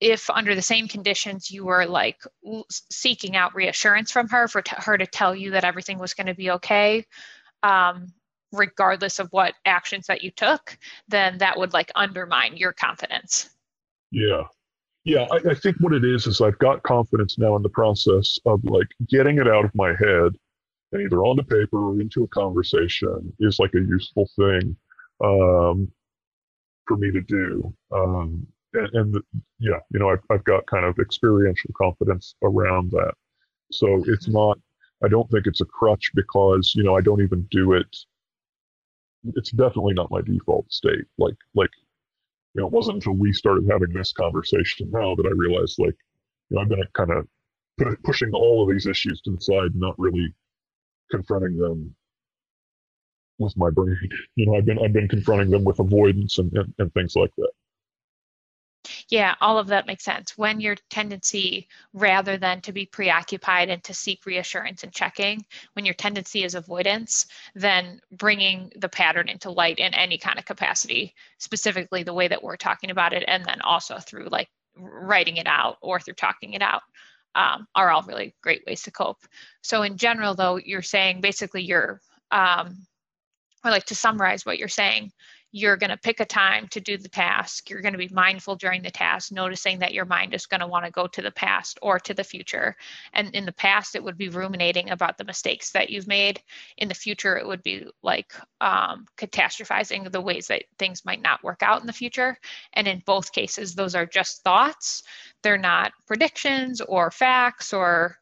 if 0.00 0.30
under 0.30 0.54
the 0.54 0.62
same 0.62 0.88
conditions 0.88 1.50
you 1.50 1.64
were 1.64 1.86
like 1.86 2.18
seeking 2.90 3.36
out 3.36 3.54
reassurance 3.54 4.10
from 4.10 4.28
her 4.28 4.48
for 4.48 4.62
her 4.78 4.96
to 4.96 5.06
tell 5.06 5.34
you 5.34 5.50
that 5.50 5.64
everything 5.64 5.98
was 5.98 6.14
going 6.14 6.26
to 6.26 6.34
be 6.34 6.50
okay 6.50 7.04
um, 7.62 8.12
regardless 8.52 9.18
of 9.18 9.28
what 9.30 9.54
actions 9.64 10.06
that 10.06 10.22
you 10.22 10.30
took 10.30 10.76
then 11.08 11.38
that 11.38 11.58
would 11.58 11.72
like 11.72 11.92
undermine 11.94 12.56
your 12.56 12.72
confidence. 12.72 13.50
Yeah. 14.10 14.42
Yeah 15.04 15.26
I, 15.30 15.50
I 15.50 15.54
think 15.54 15.76
what 15.80 15.92
it 15.92 16.04
is 16.04 16.26
is 16.26 16.40
i've 16.40 16.58
got 16.58 16.82
confidence 16.82 17.38
now 17.38 17.56
in 17.56 17.62
the 17.62 17.68
process 17.68 18.38
of 18.46 18.64
like 18.64 18.88
getting 19.08 19.38
it 19.38 19.48
out 19.48 19.64
of 19.64 19.74
my 19.74 19.90
head 19.90 20.34
and 20.92 21.02
either 21.02 21.22
on 21.22 21.36
the 21.36 21.44
paper 21.44 21.90
or 21.90 22.00
into 22.00 22.24
a 22.24 22.28
conversation 22.28 23.32
is 23.38 23.58
like 23.58 23.74
a 23.74 23.80
useful 23.80 24.28
thing 24.36 24.76
um, 25.22 25.90
for 26.86 26.96
me 26.96 27.10
to 27.12 27.20
do. 27.20 27.72
Um, 27.92 28.46
and, 28.74 28.88
and 28.94 29.14
the, 29.14 29.22
yeah, 29.58 29.78
you 29.90 29.98
know, 29.98 30.10
I've, 30.10 30.22
I've 30.30 30.44
got 30.44 30.66
kind 30.66 30.84
of 30.84 30.98
experiential 30.98 31.70
confidence 31.76 32.34
around 32.42 32.90
that. 32.92 33.14
So 33.72 34.02
it's 34.06 34.26
mm-hmm. 34.26 34.32
not, 34.32 34.58
I 35.04 35.08
don't 35.08 35.30
think 35.30 35.46
it's 35.46 35.60
a 35.60 35.66
crutch 35.66 36.10
because, 36.14 36.74
you 36.74 36.82
know, 36.82 36.96
I 36.96 37.00
don't 37.00 37.22
even 37.22 37.46
do 37.50 37.72
it. 37.72 37.96
It's 39.36 39.50
definitely 39.50 39.94
not 39.94 40.10
my 40.10 40.20
default 40.22 40.70
state. 40.72 41.04
Like, 41.18 41.36
like, 41.54 41.70
you 42.54 42.60
know, 42.60 42.66
it 42.66 42.72
wasn't 42.72 42.96
until 42.96 43.14
we 43.14 43.32
started 43.32 43.68
having 43.70 43.92
this 43.92 44.12
conversation 44.12 44.90
now 44.90 45.14
that 45.14 45.26
I 45.26 45.30
realized, 45.34 45.78
like, 45.78 45.96
you 46.48 46.56
know, 46.56 46.62
I've 46.62 46.68
been 46.68 46.82
kind 46.94 47.12
of 47.12 47.26
pushing 48.02 48.30
all 48.32 48.62
of 48.62 48.74
these 48.74 48.86
issues 48.86 49.20
to 49.22 49.30
the 49.30 49.40
side, 49.40 49.74
not 49.74 49.98
really 49.98 50.34
confronting 51.10 51.56
them 51.56 51.94
with 53.38 53.56
my 53.56 53.70
brain. 53.70 53.96
You 54.36 54.46
know, 54.46 54.56
I've 54.56 54.64
been 54.64 54.78
I've 54.78 54.92
been 54.92 55.08
confronting 55.08 55.50
them 55.50 55.64
with 55.64 55.80
avoidance 55.80 56.38
and, 56.38 56.52
and, 56.52 56.72
and 56.78 56.92
things 56.94 57.14
like 57.14 57.30
that. 57.36 57.50
Yeah, 59.10 59.34
all 59.40 59.58
of 59.58 59.66
that 59.68 59.88
makes 59.88 60.04
sense. 60.04 60.38
When 60.38 60.60
your 60.60 60.76
tendency, 60.88 61.66
rather 61.92 62.36
than 62.38 62.60
to 62.60 62.72
be 62.72 62.86
preoccupied 62.86 63.68
and 63.68 63.82
to 63.84 63.92
seek 63.92 64.24
reassurance 64.24 64.84
and 64.84 64.92
checking, 64.92 65.44
when 65.72 65.84
your 65.84 65.94
tendency 65.94 66.44
is 66.44 66.54
avoidance, 66.54 67.26
then 67.56 68.00
bringing 68.12 68.70
the 68.76 68.88
pattern 68.88 69.28
into 69.28 69.50
light 69.50 69.80
in 69.80 69.94
any 69.94 70.16
kind 70.16 70.38
of 70.38 70.44
capacity, 70.44 71.14
specifically 71.38 72.04
the 72.04 72.14
way 72.14 72.28
that 72.28 72.42
we're 72.42 72.56
talking 72.56 72.90
about 72.90 73.12
it, 73.12 73.24
and 73.26 73.44
then 73.44 73.60
also 73.62 73.98
through 73.98 74.28
like 74.30 74.48
writing 74.76 75.38
it 75.38 75.48
out 75.48 75.78
or 75.82 75.98
through 75.98 76.14
talking 76.14 76.52
it 76.52 76.62
out. 76.62 76.82
Um, 77.34 77.66
are 77.76 77.90
all 77.90 78.02
really 78.02 78.34
great 78.42 78.64
ways 78.66 78.82
to 78.82 78.90
cope. 78.90 79.18
So 79.62 79.82
in 79.82 79.96
general, 79.96 80.34
though, 80.34 80.56
you're 80.56 80.82
saying 80.82 81.20
basically 81.20 81.62
you're, 81.62 82.00
um, 82.32 82.76
or 83.64 83.70
like 83.70 83.84
to 83.86 83.94
summarize 83.94 84.44
what 84.44 84.58
you're 84.58 84.66
saying, 84.68 85.12
you're 85.52 85.76
going 85.76 85.90
to 85.90 85.96
pick 85.96 86.20
a 86.20 86.24
time 86.24 86.68
to 86.68 86.80
do 86.80 86.96
the 86.96 87.08
task. 87.08 87.68
You're 87.68 87.80
going 87.80 87.94
to 87.94 87.98
be 87.98 88.08
mindful 88.12 88.56
during 88.56 88.82
the 88.82 88.90
task, 88.90 89.32
noticing 89.32 89.80
that 89.80 89.92
your 89.92 90.04
mind 90.04 90.32
is 90.32 90.46
going 90.46 90.60
to 90.60 90.66
want 90.66 90.84
to 90.84 90.92
go 90.92 91.06
to 91.08 91.22
the 91.22 91.30
past 91.30 91.78
or 91.82 91.98
to 92.00 92.14
the 92.14 92.22
future. 92.22 92.76
And 93.12 93.34
in 93.34 93.46
the 93.46 93.52
past, 93.52 93.96
it 93.96 94.04
would 94.04 94.16
be 94.16 94.28
ruminating 94.28 94.90
about 94.90 95.18
the 95.18 95.24
mistakes 95.24 95.72
that 95.72 95.90
you've 95.90 96.06
made. 96.06 96.40
In 96.76 96.88
the 96.88 96.94
future, 96.94 97.36
it 97.36 97.46
would 97.46 97.62
be 97.62 97.86
like 98.02 98.32
um, 98.60 99.06
catastrophizing 99.16 100.10
the 100.12 100.20
ways 100.20 100.46
that 100.48 100.64
things 100.78 101.04
might 101.04 101.22
not 101.22 101.42
work 101.42 101.62
out 101.62 101.80
in 101.80 101.86
the 101.86 101.92
future. 101.92 102.36
And 102.74 102.86
in 102.86 103.02
both 103.04 103.32
cases, 103.32 103.74
those 103.74 103.96
are 103.96 104.06
just 104.06 104.44
thoughts. 104.44 105.02
They're 105.42 105.58
not 105.58 105.92
predictions 106.06 106.80
or 106.80 107.10
facts 107.10 107.72
or 107.72 108.18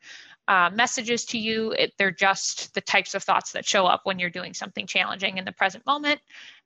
uh, 0.49 0.71
messages 0.73 1.27
to 1.27 1.39
you. 1.39 1.73
It, 1.73 1.93
they're 1.99 2.11
just 2.11 2.73
the 2.73 2.81
types 2.81 3.15
of 3.15 3.23
thoughts 3.23 3.53
that 3.53 3.67
show 3.67 3.85
up 3.85 4.01
when 4.05 4.19
you're 4.19 4.31
doing 4.31 4.55
something 4.55 4.87
challenging 4.87 5.37
in 5.37 5.45
the 5.45 5.53
present 5.53 5.85
moment 5.85 6.21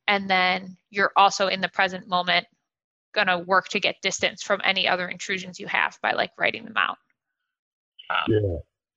and 0.08 0.28
then 0.28 0.76
you're 0.90 1.12
also 1.16 1.48
in 1.48 1.60
the 1.60 1.68
present 1.68 2.08
moment 2.08 2.46
going 3.12 3.26
to 3.26 3.38
work 3.38 3.68
to 3.68 3.80
get 3.80 3.96
distance 4.02 4.42
from 4.42 4.60
any 4.64 4.88
other 4.88 5.08
intrusions 5.08 5.60
you 5.60 5.66
have 5.66 5.98
by 6.02 6.12
like 6.12 6.30
writing 6.38 6.64
them 6.64 6.76
out. 6.76 6.96
Um, 8.10 8.32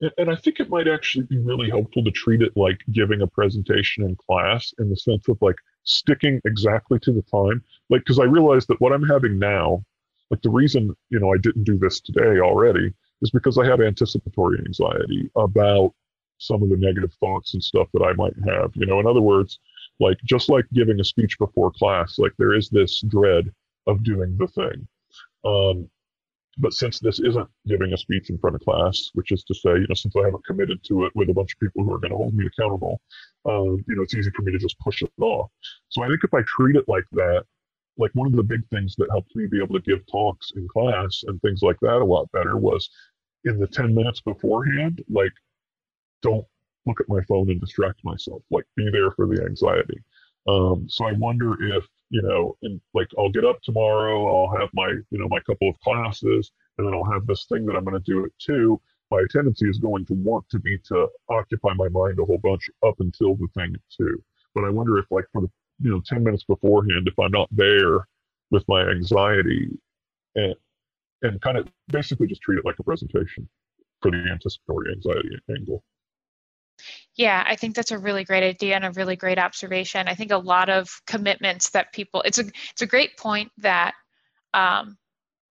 yeah. 0.01 0.09
And 0.17 0.29
i 0.29 0.35
think 0.35 0.59
it 0.59 0.69
might 0.69 0.89
actually 0.89 1.25
be 1.25 1.37
really 1.37 1.69
helpful 1.69 2.03
to 2.03 2.11
treat 2.11 2.41
it 2.41 2.51
like 2.57 2.79
giving 2.91 3.21
a 3.21 3.27
presentation 3.27 4.03
in 4.03 4.15
class 4.15 4.73
in 4.77 4.89
the 4.89 4.97
sense 4.97 5.27
of 5.29 5.37
like 5.41 5.55
sticking 5.83 6.41
exactly 6.45 6.99
to 6.99 7.13
the 7.13 7.21
time. 7.21 7.63
Like 7.89 8.01
because 8.01 8.19
i 8.19 8.23
realize 8.23 8.65
that 8.67 8.81
what 8.81 8.91
i'm 8.91 9.07
having 9.07 9.39
now 9.39 9.83
like 10.31 10.41
the 10.41 10.49
reason 10.49 10.93
you 11.09 11.19
know 11.19 11.33
i 11.33 11.37
didn't 11.37 11.63
do 11.63 11.77
this 11.77 12.01
today 12.01 12.39
already 12.39 12.93
is 13.21 13.31
because 13.31 13.57
i 13.57 13.65
have 13.65 13.79
anticipatory 13.79 14.59
anxiety 14.65 15.29
about 15.37 15.93
some 16.39 16.61
of 16.61 16.69
the 16.69 16.77
negative 16.77 17.13
thoughts 17.21 17.53
and 17.53 17.63
stuff 17.63 17.87
that 17.93 18.03
i 18.03 18.11
might 18.13 18.35
have 18.45 18.71
you 18.75 18.85
know? 18.85 18.99
In 18.99 19.07
other 19.07 19.21
words 19.21 19.59
like 19.99 20.17
just 20.25 20.49
like 20.49 20.65
giving 20.73 20.99
a 20.99 21.03
speech 21.03 21.37
before 21.39 21.71
class 21.71 22.19
like 22.19 22.33
there 22.37 22.53
is 22.53 22.69
this 22.69 23.01
dread 23.07 23.51
of 23.87 24.03
doing 24.03 24.35
the 24.37 24.47
thing. 24.47 24.87
Um, 25.45 25.89
but 26.57 26.73
since 26.73 26.99
this 26.99 27.19
isn't 27.19 27.49
giving 27.67 27.93
a 27.93 27.97
speech 27.97 28.29
in 28.29 28.37
front 28.37 28.55
of 28.55 28.61
class 28.61 29.09
which 29.13 29.31
is 29.31 29.43
to 29.43 29.53
say 29.53 29.71
you 29.71 29.85
know 29.89 29.95
since 29.95 30.15
i 30.15 30.23
haven't 30.23 30.45
committed 30.45 30.81
to 30.83 31.05
it 31.05 31.11
with 31.15 31.29
a 31.29 31.33
bunch 31.33 31.53
of 31.53 31.59
people 31.59 31.83
who 31.83 31.93
are 31.93 31.99
going 31.99 32.11
to 32.11 32.17
hold 32.17 32.33
me 32.33 32.45
accountable 32.45 33.01
um, 33.45 33.83
you 33.87 33.95
know 33.95 34.03
it's 34.03 34.15
easy 34.15 34.31
for 34.31 34.41
me 34.43 34.51
to 34.51 34.57
just 34.57 34.79
push 34.79 35.01
it 35.01 35.11
off. 35.21 35.49
So 35.89 36.03
i 36.03 36.07
think 36.07 36.21
if 36.23 36.33
i 36.33 36.41
treat 36.47 36.75
it 36.75 36.85
like 36.87 37.05
that 37.13 37.43
like 37.97 38.11
one 38.13 38.27
of 38.27 38.35
the 38.35 38.43
big 38.43 38.61
things 38.69 38.95
that 38.97 39.09
helped 39.09 39.35
me 39.35 39.47
be 39.47 39.61
able 39.61 39.75
to 39.75 39.81
give 39.81 40.05
talks 40.07 40.51
in 40.55 40.67
class 40.67 41.23
and 41.27 41.41
things 41.41 41.61
like 41.61 41.77
that 41.81 42.01
a 42.01 42.05
lot 42.05 42.31
better 42.31 42.57
was 42.57 42.89
in 43.45 43.59
the 43.59 43.67
10 43.67 43.93
minutes 43.93 44.21
beforehand 44.21 45.03
like 45.09 45.31
don't 46.21 46.45
look 46.85 46.99
at 47.01 47.09
my 47.09 47.21
phone 47.23 47.49
and 47.49 47.59
distract 47.59 48.03
myself, 48.03 48.41
like 48.51 48.65
be 48.75 48.89
there 48.91 49.11
for 49.11 49.27
the 49.27 49.43
anxiety. 49.43 50.01
Um, 50.47 50.85
so 50.87 51.05
I 51.05 51.13
wonder 51.13 51.55
if, 51.75 51.85
you 52.09 52.21
know, 52.21 52.55
and 52.61 52.79
like 52.93 53.07
I'll 53.17 53.31
get 53.31 53.45
up 53.45 53.61
tomorrow, 53.61 54.27
I'll 54.27 54.59
have 54.59 54.69
my, 54.73 54.89
you 54.89 55.17
know, 55.17 55.27
my 55.27 55.39
couple 55.39 55.69
of 55.69 55.79
classes, 55.79 56.51
and 56.77 56.85
then 56.85 56.93
I'll 56.93 57.11
have 57.11 57.25
this 57.25 57.45
thing 57.45 57.65
that 57.65 57.75
I'm 57.75 57.83
going 57.83 58.01
to 58.01 58.11
do 58.11 58.25
it 58.25 58.33
too. 58.39 58.79
My 59.11 59.23
tendency 59.29 59.69
is 59.69 59.79
going 59.79 60.05
to 60.05 60.13
want 60.13 60.47
to 60.49 60.59
be 60.59 60.77
to 60.87 61.07
occupy 61.29 61.73
my 61.73 61.89
mind 61.89 62.19
a 62.19 62.25
whole 62.25 62.39
bunch 62.39 62.69
up 62.85 62.95
until 62.99 63.35
the 63.35 63.47
thing 63.55 63.75
too. 63.95 64.23
But 64.53 64.65
I 64.65 64.69
wonder 64.69 64.97
if, 64.97 65.05
like, 65.11 65.25
for 65.31 65.41
the, 65.41 65.49
you 65.79 65.91
know, 65.91 66.01
10 66.05 66.23
minutes 66.23 66.43
beforehand, 66.43 67.07
if 67.07 67.17
I'm 67.19 67.31
not 67.31 67.49
there 67.51 68.07
with 68.51 68.63
my 68.67 68.81
anxiety 68.89 69.69
and, 70.35 70.55
and 71.21 71.41
kind 71.41 71.57
of 71.57 71.67
basically 71.87 72.27
just 72.27 72.41
treat 72.41 72.57
it 72.59 72.65
like 72.65 72.79
a 72.79 72.83
presentation 72.83 73.47
for 74.01 74.11
the 74.11 74.17
anticipatory 74.31 74.91
anxiety 74.91 75.37
angle. 75.49 75.83
Yeah, 77.17 77.43
I 77.47 77.55
think 77.55 77.75
that's 77.75 77.91
a 77.91 77.97
really 77.97 78.25
great 78.25 78.43
idea 78.43 78.75
and 78.75 78.85
a 78.85 78.91
really 78.91 79.15
great 79.15 79.39
observation. 79.39 80.07
I 80.07 80.15
think 80.15 80.31
a 80.31 80.37
lot 80.37 80.69
of 80.69 80.89
commitments 81.07 81.69
that 81.71 81.93
people 81.93 82.21
it's 82.23 82.37
a 82.39 82.45
it's 82.71 82.81
a 82.81 82.85
great 82.87 83.17
point 83.17 83.51
that 83.59 83.93
um, 84.53 84.97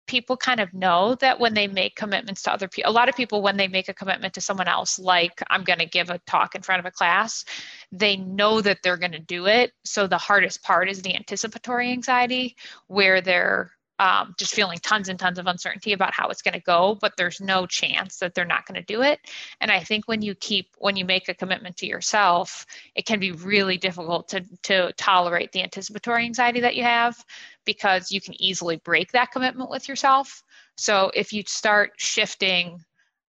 people 0.06 0.36
kind 0.36 0.60
of 0.60 0.72
know 0.74 1.16
that 1.16 1.40
when 1.40 1.54
they 1.54 1.66
make 1.68 1.96
commitments 1.96 2.42
to 2.42 2.52
other 2.52 2.68
people, 2.68 2.90
a 2.90 2.94
lot 2.94 3.08
of 3.08 3.16
people 3.16 3.42
when 3.42 3.56
they 3.56 3.68
make 3.68 3.88
a 3.88 3.94
commitment 3.94 4.34
to 4.34 4.40
someone 4.42 4.68
else, 4.68 4.98
like 4.98 5.42
I'm 5.50 5.64
going 5.64 5.78
to 5.80 5.86
give 5.86 6.10
a 6.10 6.20
talk 6.26 6.54
in 6.54 6.62
front 6.62 6.80
of 6.80 6.86
a 6.86 6.90
class, 6.90 7.44
they 7.92 8.16
know 8.16 8.60
that 8.62 8.78
they're 8.82 8.98
going 8.98 9.12
to 9.12 9.18
do 9.20 9.46
it. 9.46 9.72
So 9.84 10.06
the 10.06 10.18
hardest 10.18 10.62
part 10.62 10.90
is 10.90 11.02
the 11.02 11.16
anticipatory 11.16 11.92
anxiety, 11.92 12.56
where 12.88 13.20
they're 13.22 13.72
um, 13.98 14.34
just 14.38 14.54
feeling 14.54 14.78
tons 14.78 15.08
and 15.08 15.18
tons 15.18 15.38
of 15.38 15.46
uncertainty 15.46 15.92
about 15.92 16.12
how 16.12 16.28
it's 16.28 16.42
going 16.42 16.54
to 16.54 16.60
go, 16.60 16.96
but 17.00 17.12
there's 17.16 17.40
no 17.40 17.66
chance 17.66 18.18
that 18.18 18.34
they're 18.34 18.44
not 18.44 18.66
going 18.66 18.80
to 18.80 18.86
do 18.86 19.02
it. 19.02 19.20
And 19.60 19.70
I 19.70 19.80
think 19.80 20.06
when 20.06 20.22
you 20.22 20.34
keep, 20.34 20.68
when 20.78 20.96
you 20.96 21.04
make 21.04 21.28
a 21.28 21.34
commitment 21.34 21.76
to 21.78 21.86
yourself, 21.86 22.66
it 22.94 23.06
can 23.06 23.20
be 23.20 23.32
really 23.32 23.78
difficult 23.78 24.28
to, 24.28 24.44
to 24.64 24.92
tolerate 24.98 25.52
the 25.52 25.62
anticipatory 25.62 26.24
anxiety 26.24 26.60
that 26.60 26.76
you 26.76 26.82
have 26.82 27.16
because 27.64 28.12
you 28.12 28.20
can 28.20 28.40
easily 28.40 28.76
break 28.76 29.12
that 29.12 29.32
commitment 29.32 29.70
with 29.70 29.88
yourself. 29.88 30.42
So 30.76 31.10
if 31.14 31.32
you 31.32 31.42
start 31.46 31.92
shifting 31.96 32.84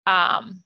um, 0.06 0.64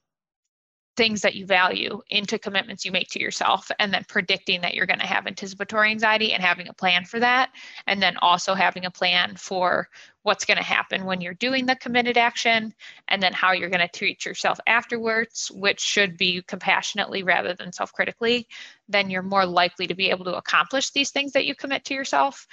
things 0.97 1.21
that 1.21 1.35
you 1.35 1.45
value 1.45 2.01
into 2.09 2.37
commitments 2.37 2.83
you 2.83 2.91
make 2.91 3.07
to 3.09 3.19
yourself 3.19 3.71
and 3.79 3.93
then 3.93 4.03
predicting 4.09 4.61
that 4.61 4.73
you're 4.73 4.85
going 4.85 4.99
to 4.99 5.07
have 5.07 5.25
anticipatory 5.25 5.89
anxiety 5.89 6.33
and 6.33 6.43
having 6.43 6.67
a 6.67 6.73
plan 6.73 7.05
for 7.05 7.19
that 7.19 7.49
and 7.87 8.01
then 8.01 8.17
also 8.17 8.53
having 8.53 8.85
a 8.85 8.91
plan 8.91 9.35
for 9.37 9.87
what's 10.23 10.43
going 10.43 10.57
to 10.57 10.63
happen 10.63 11.05
when 11.05 11.21
you're 11.21 11.33
doing 11.35 11.65
the 11.65 11.75
committed 11.77 12.17
action 12.17 12.73
and 13.07 13.23
then 13.23 13.31
how 13.31 13.53
you're 13.53 13.69
going 13.69 13.87
to 13.87 13.97
treat 13.97 14.25
yourself 14.25 14.59
afterwards 14.67 15.49
which 15.55 15.79
should 15.79 16.17
be 16.17 16.41
compassionately 16.41 17.23
rather 17.23 17.53
than 17.53 17.71
self-critically 17.71 18.47
then 18.89 19.09
you're 19.09 19.23
more 19.23 19.45
likely 19.45 19.87
to 19.87 19.95
be 19.95 20.09
able 20.09 20.25
to 20.25 20.35
accomplish 20.35 20.91
these 20.91 21.11
things 21.11 21.31
that 21.31 21.45
you 21.45 21.55
commit 21.55 21.85
to 21.85 21.93
yourself 21.93 22.47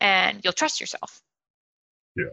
and 0.00 0.40
you'll 0.42 0.52
trust 0.52 0.80
yourself. 0.80 1.22
Yeah 2.16 2.24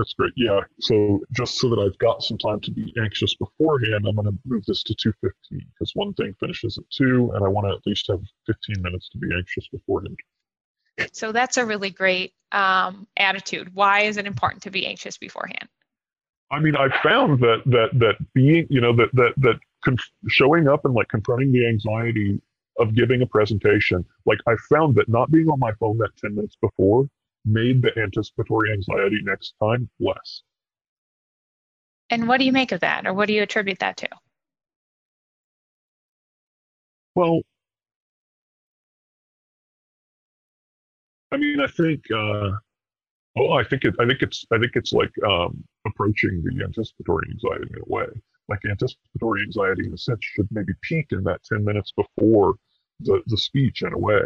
That's 0.00 0.14
great. 0.14 0.32
Yeah. 0.34 0.60
So 0.80 1.20
just 1.30 1.58
so 1.58 1.68
that 1.68 1.78
I've 1.78 1.98
got 1.98 2.22
some 2.22 2.38
time 2.38 2.58
to 2.60 2.70
be 2.70 2.90
anxious 3.02 3.34
beforehand, 3.34 4.06
I'm 4.08 4.14
going 4.14 4.28
to 4.28 4.38
move 4.46 4.64
this 4.64 4.82
to 4.84 4.94
2:15 4.94 5.32
because 5.50 5.92
one 5.92 6.14
thing 6.14 6.34
finishes 6.40 6.78
at 6.78 6.84
two, 6.88 7.30
and 7.34 7.44
I 7.44 7.48
want 7.48 7.66
to 7.66 7.74
at 7.74 7.86
least 7.86 8.06
have 8.08 8.22
15 8.46 8.80
minutes 8.80 9.10
to 9.10 9.18
be 9.18 9.28
anxious 9.36 9.68
beforehand. 9.68 10.16
So 11.12 11.32
that's 11.32 11.58
a 11.58 11.66
really 11.66 11.90
great 11.90 12.32
um, 12.50 13.08
attitude. 13.18 13.74
Why 13.74 14.04
is 14.04 14.16
it 14.16 14.26
important 14.26 14.62
to 14.62 14.70
be 14.70 14.86
anxious 14.86 15.18
beforehand? 15.18 15.68
I 16.50 16.60
mean, 16.60 16.76
I 16.76 16.88
found 17.02 17.40
that 17.40 17.60
that 17.66 17.90
that 17.98 18.14
being, 18.32 18.66
you 18.70 18.80
know, 18.80 18.96
that 18.96 19.10
that 19.12 19.34
that 19.36 19.60
conf- 19.84 20.12
showing 20.28 20.66
up 20.66 20.86
and 20.86 20.94
like 20.94 21.08
confronting 21.08 21.52
the 21.52 21.68
anxiety 21.68 22.40
of 22.78 22.94
giving 22.94 23.20
a 23.20 23.26
presentation, 23.26 24.06
like 24.24 24.38
I 24.46 24.54
found 24.70 24.94
that 24.94 25.10
not 25.10 25.30
being 25.30 25.50
on 25.50 25.58
my 25.58 25.72
phone 25.72 25.98
that 25.98 26.16
10 26.16 26.36
minutes 26.36 26.56
before 26.56 27.06
made 27.44 27.82
the 27.82 27.96
anticipatory 27.98 28.72
anxiety 28.72 29.20
next 29.22 29.54
time 29.62 29.88
less. 29.98 30.42
And 32.10 32.26
what 32.26 32.38
do 32.38 32.44
you 32.44 32.52
make 32.52 32.72
of 32.72 32.80
that, 32.80 33.06
or 33.06 33.14
what 33.14 33.26
do 33.26 33.34
you 33.34 33.42
attribute 33.42 33.78
that 33.78 33.96
to? 33.98 34.08
Well, 37.14 37.42
I 41.32 41.36
mean, 41.36 41.60
I 41.60 41.66
think, 41.68 42.02
uh, 42.10 42.50
oh, 43.36 43.52
I 43.52 43.62
think 43.62 43.84
it, 43.84 43.94
I 44.00 44.06
think 44.06 44.22
it's, 44.22 44.44
I 44.50 44.58
think 44.58 44.72
it's 44.74 44.92
like 44.92 45.12
um, 45.26 45.62
approaching 45.86 46.42
the 46.42 46.64
anticipatory 46.64 47.28
anxiety 47.30 47.72
in 47.72 47.80
a 47.80 47.92
way. 47.92 48.06
Like 48.48 48.60
anticipatory 48.68 49.42
anxiety, 49.42 49.86
in 49.86 49.94
a 49.94 49.98
sense, 49.98 50.18
should 50.22 50.48
maybe 50.50 50.72
peak 50.82 51.06
in 51.12 51.22
that 51.24 51.42
10 51.44 51.64
minutes 51.64 51.92
before 51.92 52.54
the, 52.98 53.22
the 53.26 53.36
speech 53.36 53.82
in 53.82 53.92
a 53.92 53.98
way. 53.98 54.22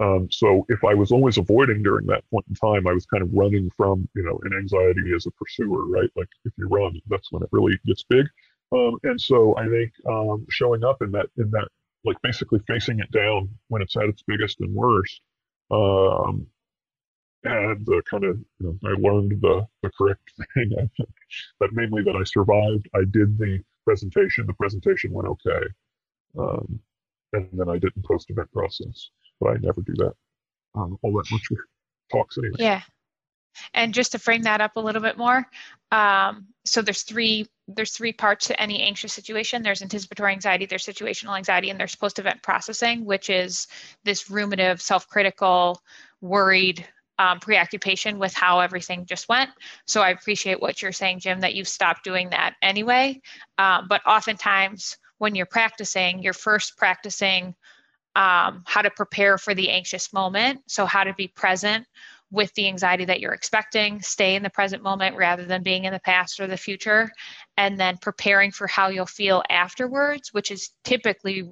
Um, 0.00 0.28
so 0.30 0.66
if 0.68 0.82
I 0.84 0.94
was 0.94 1.12
always 1.12 1.38
avoiding 1.38 1.82
during 1.82 2.06
that 2.06 2.28
point 2.30 2.44
in 2.48 2.54
time, 2.56 2.86
I 2.86 2.92
was 2.92 3.06
kind 3.06 3.22
of 3.22 3.32
running 3.32 3.70
from, 3.76 4.08
you 4.14 4.24
know, 4.24 4.40
an 4.42 4.52
anxiety 4.56 5.12
as 5.14 5.26
a 5.26 5.30
pursuer, 5.32 5.86
right? 5.86 6.10
Like 6.16 6.28
if 6.44 6.52
you 6.58 6.66
run, 6.68 7.00
that's 7.06 7.30
when 7.30 7.42
it 7.42 7.48
really 7.52 7.78
gets 7.86 8.04
big. 8.08 8.26
Um, 8.72 8.98
and 9.04 9.20
so 9.20 9.56
I 9.56 9.68
think 9.68 9.92
um, 10.08 10.46
showing 10.50 10.82
up 10.84 11.00
in 11.00 11.12
that, 11.12 11.26
in 11.36 11.50
that, 11.50 11.68
like 12.04 12.16
basically 12.22 12.58
facing 12.66 12.98
it 12.98 13.10
down 13.12 13.48
when 13.68 13.82
it's 13.82 13.96
at 13.96 14.04
its 14.04 14.22
biggest 14.26 14.60
and 14.60 14.74
worst, 14.74 15.20
um, 15.70 16.46
and 17.44 17.84
the 17.86 18.02
kind 18.10 18.24
of, 18.24 18.38
you 18.58 18.78
know, 18.82 18.90
I 18.90 18.94
learned 18.98 19.40
the, 19.40 19.66
the 19.82 19.90
correct 19.96 20.32
thing. 20.54 20.70
That 21.60 21.72
mainly 21.72 22.02
that 22.02 22.16
I 22.16 22.24
survived. 22.24 22.88
I 22.94 23.00
did 23.10 23.38
the 23.38 23.60
presentation. 23.84 24.46
The 24.46 24.54
presentation 24.54 25.12
went 25.12 25.28
okay. 25.28 25.66
Um, 26.38 26.80
and 27.32 27.48
then 27.52 27.68
I 27.68 27.78
didn't 27.78 28.04
post 28.04 28.30
event 28.30 28.50
process 28.52 29.10
but 29.44 29.56
I 29.56 29.58
never 29.60 29.82
do 29.82 29.92
that 29.98 30.12
um, 30.74 30.98
all 31.02 31.12
that 31.12 31.30
much 31.30 31.42
talks 32.10 32.38
anyway. 32.38 32.56
Yeah. 32.58 32.80
And 33.72 33.94
just 33.94 34.12
to 34.12 34.18
frame 34.18 34.42
that 34.42 34.60
up 34.60 34.72
a 34.76 34.80
little 34.80 35.02
bit 35.02 35.16
more, 35.16 35.46
um, 35.92 36.48
so 36.64 36.82
there's 36.82 37.02
three 37.02 37.46
there's 37.68 37.92
three 37.92 38.12
parts 38.12 38.48
to 38.48 38.60
any 38.60 38.82
anxious 38.82 39.12
situation. 39.12 39.62
There's 39.62 39.80
anticipatory 39.80 40.32
anxiety, 40.32 40.66
there's 40.66 40.84
situational 40.84 41.36
anxiety, 41.36 41.70
and 41.70 41.80
there's 41.80 41.94
post-event 41.94 42.42
processing, 42.42 43.06
which 43.06 43.30
is 43.30 43.68
this 44.04 44.28
ruminative, 44.28 44.82
self-critical, 44.82 45.80
worried 46.20 46.86
um, 47.18 47.40
preoccupation 47.40 48.18
with 48.18 48.34
how 48.34 48.60
everything 48.60 49.06
just 49.06 49.28
went. 49.30 49.50
So 49.86 50.02
I 50.02 50.10
appreciate 50.10 50.60
what 50.60 50.82
you're 50.82 50.92
saying, 50.92 51.20
Jim, 51.20 51.40
that 51.40 51.54
you've 51.54 51.68
stopped 51.68 52.04
doing 52.04 52.30
that 52.30 52.54
anyway. 52.60 53.22
Um, 53.56 53.86
but 53.88 54.02
oftentimes 54.04 54.98
when 55.18 55.34
you're 55.34 55.46
practicing, 55.46 56.22
you're 56.22 56.32
first 56.32 56.76
practicing 56.76 57.54
um, 58.16 58.62
how 58.66 58.82
to 58.82 58.90
prepare 58.90 59.38
for 59.38 59.54
the 59.54 59.70
anxious 59.70 60.12
moment. 60.12 60.60
So, 60.66 60.86
how 60.86 61.04
to 61.04 61.14
be 61.14 61.28
present 61.28 61.86
with 62.30 62.52
the 62.54 62.66
anxiety 62.66 63.04
that 63.04 63.20
you're 63.20 63.32
expecting, 63.32 64.00
stay 64.02 64.34
in 64.34 64.42
the 64.42 64.50
present 64.50 64.82
moment 64.82 65.16
rather 65.16 65.44
than 65.44 65.62
being 65.62 65.84
in 65.84 65.92
the 65.92 66.00
past 66.00 66.40
or 66.40 66.46
the 66.46 66.56
future, 66.56 67.10
and 67.56 67.78
then 67.78 67.96
preparing 67.98 68.50
for 68.50 68.66
how 68.66 68.88
you'll 68.88 69.06
feel 69.06 69.42
afterwards, 69.50 70.32
which 70.32 70.50
is 70.50 70.70
typically 70.82 71.48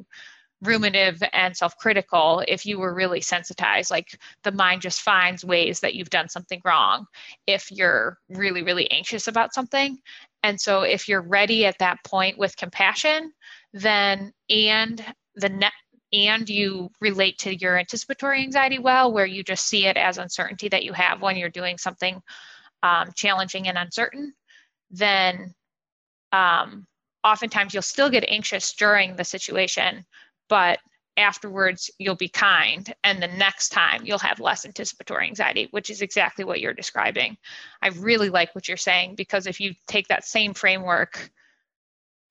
ruminative 0.62 1.22
and 1.32 1.56
self 1.56 1.76
critical 1.76 2.42
if 2.46 2.64
you 2.64 2.78
were 2.78 2.94
really 2.94 3.20
sensitized. 3.20 3.90
Like 3.90 4.18
the 4.44 4.52
mind 4.52 4.82
just 4.82 5.00
finds 5.00 5.44
ways 5.44 5.80
that 5.80 5.94
you've 5.94 6.10
done 6.10 6.28
something 6.28 6.60
wrong 6.64 7.06
if 7.46 7.70
you're 7.70 8.18
really, 8.28 8.62
really 8.62 8.90
anxious 8.90 9.28
about 9.28 9.54
something. 9.54 9.98
And 10.42 10.60
so, 10.60 10.82
if 10.82 11.08
you're 11.08 11.22
ready 11.22 11.66
at 11.66 11.78
that 11.78 11.98
point 12.04 12.38
with 12.38 12.56
compassion, 12.56 13.32
then 13.72 14.32
and 14.48 15.04
the 15.36 15.48
net 15.48 15.72
and 16.12 16.48
you 16.48 16.90
relate 17.00 17.38
to 17.38 17.56
your 17.56 17.78
anticipatory 17.78 18.42
anxiety 18.42 18.78
well, 18.78 19.12
where 19.12 19.26
you 19.26 19.42
just 19.42 19.66
see 19.66 19.86
it 19.86 19.96
as 19.96 20.18
uncertainty 20.18 20.68
that 20.68 20.84
you 20.84 20.92
have 20.92 21.22
when 21.22 21.36
you're 21.36 21.48
doing 21.48 21.78
something 21.78 22.22
um, 22.82 23.10
challenging 23.14 23.68
and 23.68 23.78
uncertain, 23.78 24.34
then 24.90 25.54
um, 26.32 26.86
oftentimes 27.24 27.72
you'll 27.72 27.82
still 27.82 28.10
get 28.10 28.24
anxious 28.28 28.74
during 28.74 29.16
the 29.16 29.24
situation, 29.24 30.04
but 30.48 30.78
afterwards 31.16 31.90
you'll 31.98 32.14
be 32.14 32.28
kind 32.28 32.94
and 33.04 33.22
the 33.22 33.28
next 33.28 33.68
time 33.68 34.00
you'll 34.02 34.18
have 34.18 34.40
less 34.40 34.64
anticipatory 34.64 35.26
anxiety 35.26 35.68
which 35.70 35.90
is 35.90 36.00
exactly 36.00 36.44
what 36.44 36.60
you're 36.60 36.72
describing. 36.72 37.36
I 37.82 37.88
really 37.88 38.30
like 38.30 38.54
what 38.54 38.66
you're 38.66 38.78
saying 38.78 39.16
because 39.16 39.46
if 39.46 39.60
you 39.60 39.74
take 39.86 40.08
that 40.08 40.24
same 40.24 40.54
framework 40.54 41.30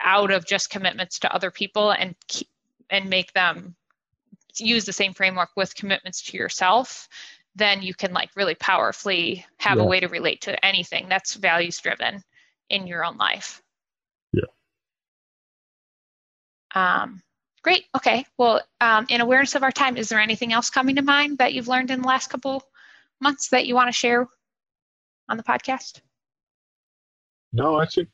out 0.01 0.31
of 0.31 0.47
just 0.47 0.71
commitments 0.71 1.19
to 1.19 1.33
other 1.33 1.51
people 1.51 1.91
and 1.91 2.15
keep, 2.27 2.47
and 2.91 3.09
make 3.09 3.33
them 3.33 3.75
use 4.57 4.85
the 4.85 4.93
same 4.93 5.13
framework 5.13 5.49
with 5.55 5.73
commitments 5.73 6.21
to 6.21 6.37
yourself 6.37 7.07
then 7.55 7.81
you 7.81 7.93
can 7.93 8.13
like 8.13 8.29
really 8.35 8.55
powerfully 8.55 9.45
have 9.57 9.77
yeah. 9.77 9.83
a 9.83 9.87
way 9.87 9.99
to 9.99 10.07
relate 10.07 10.41
to 10.41 10.65
anything 10.65 11.07
that's 11.09 11.35
values 11.35 11.77
driven 11.79 12.23
in 12.69 12.87
your 12.87 13.03
own 13.03 13.17
life. 13.17 13.61
Yeah. 14.31 14.43
Um, 16.73 17.21
great. 17.61 17.85
Okay. 17.95 18.25
Well 18.37 18.61
um, 18.79 19.05
in 19.09 19.21
awareness 19.21 19.55
of 19.55 19.63
our 19.63 19.71
time 19.71 19.97
is 19.97 20.09
there 20.09 20.19
anything 20.19 20.53
else 20.53 20.69
coming 20.69 20.95
to 20.95 21.01
mind 21.01 21.39
that 21.39 21.53
you've 21.53 21.67
learned 21.67 21.91
in 21.91 22.01
the 22.01 22.07
last 22.07 22.29
couple 22.29 22.63
months 23.19 23.49
that 23.49 23.67
you 23.67 23.75
want 23.75 23.89
to 23.89 23.93
share 23.93 24.27
on 25.29 25.37
the 25.37 25.43
podcast? 25.43 25.99
No 27.53 27.75
i 27.75 27.85
think 27.85 28.07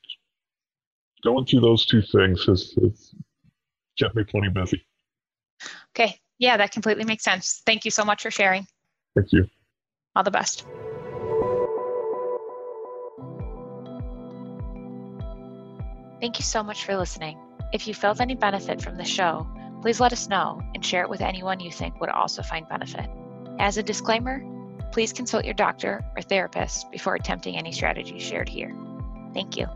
going 1.23 1.45
through 1.45 1.61
those 1.61 1.85
two 1.85 2.01
things 2.01 2.45
has, 2.45 2.73
has 2.81 3.13
me 4.15 4.23
plenty 4.23 4.49
busy. 4.49 4.85
Okay. 5.95 6.19
Yeah, 6.39 6.57
that 6.57 6.71
completely 6.71 7.03
makes 7.03 7.23
sense. 7.23 7.61
Thank 7.65 7.85
you 7.85 7.91
so 7.91 8.05
much 8.05 8.21
for 8.21 8.31
sharing. 8.31 8.67
Thank 9.15 9.31
you. 9.31 9.47
All 10.15 10.23
the 10.23 10.31
best. 10.31 10.65
Thank 16.19 16.39
you 16.39 16.43
so 16.43 16.63
much 16.63 16.83
for 16.83 16.97
listening. 16.97 17.39
If 17.73 17.87
you 17.87 17.93
felt 17.93 18.21
any 18.21 18.35
benefit 18.35 18.81
from 18.81 18.97
the 18.97 19.05
show, 19.05 19.47
please 19.81 19.99
let 19.99 20.13
us 20.13 20.27
know 20.27 20.61
and 20.73 20.83
share 20.83 21.03
it 21.03 21.09
with 21.09 21.21
anyone 21.21 21.59
you 21.59 21.71
think 21.71 21.99
would 21.99 22.09
also 22.09 22.41
find 22.41 22.67
benefit. 22.67 23.07
As 23.59 23.77
a 23.77 23.83
disclaimer, 23.83 24.43
please 24.91 25.13
consult 25.13 25.45
your 25.45 25.53
doctor 25.53 26.03
or 26.15 26.21
therapist 26.21 26.91
before 26.91 27.15
attempting 27.15 27.57
any 27.57 27.71
strategies 27.71 28.23
shared 28.23 28.49
here. 28.49 28.75
Thank 29.33 29.57
you. 29.57 29.67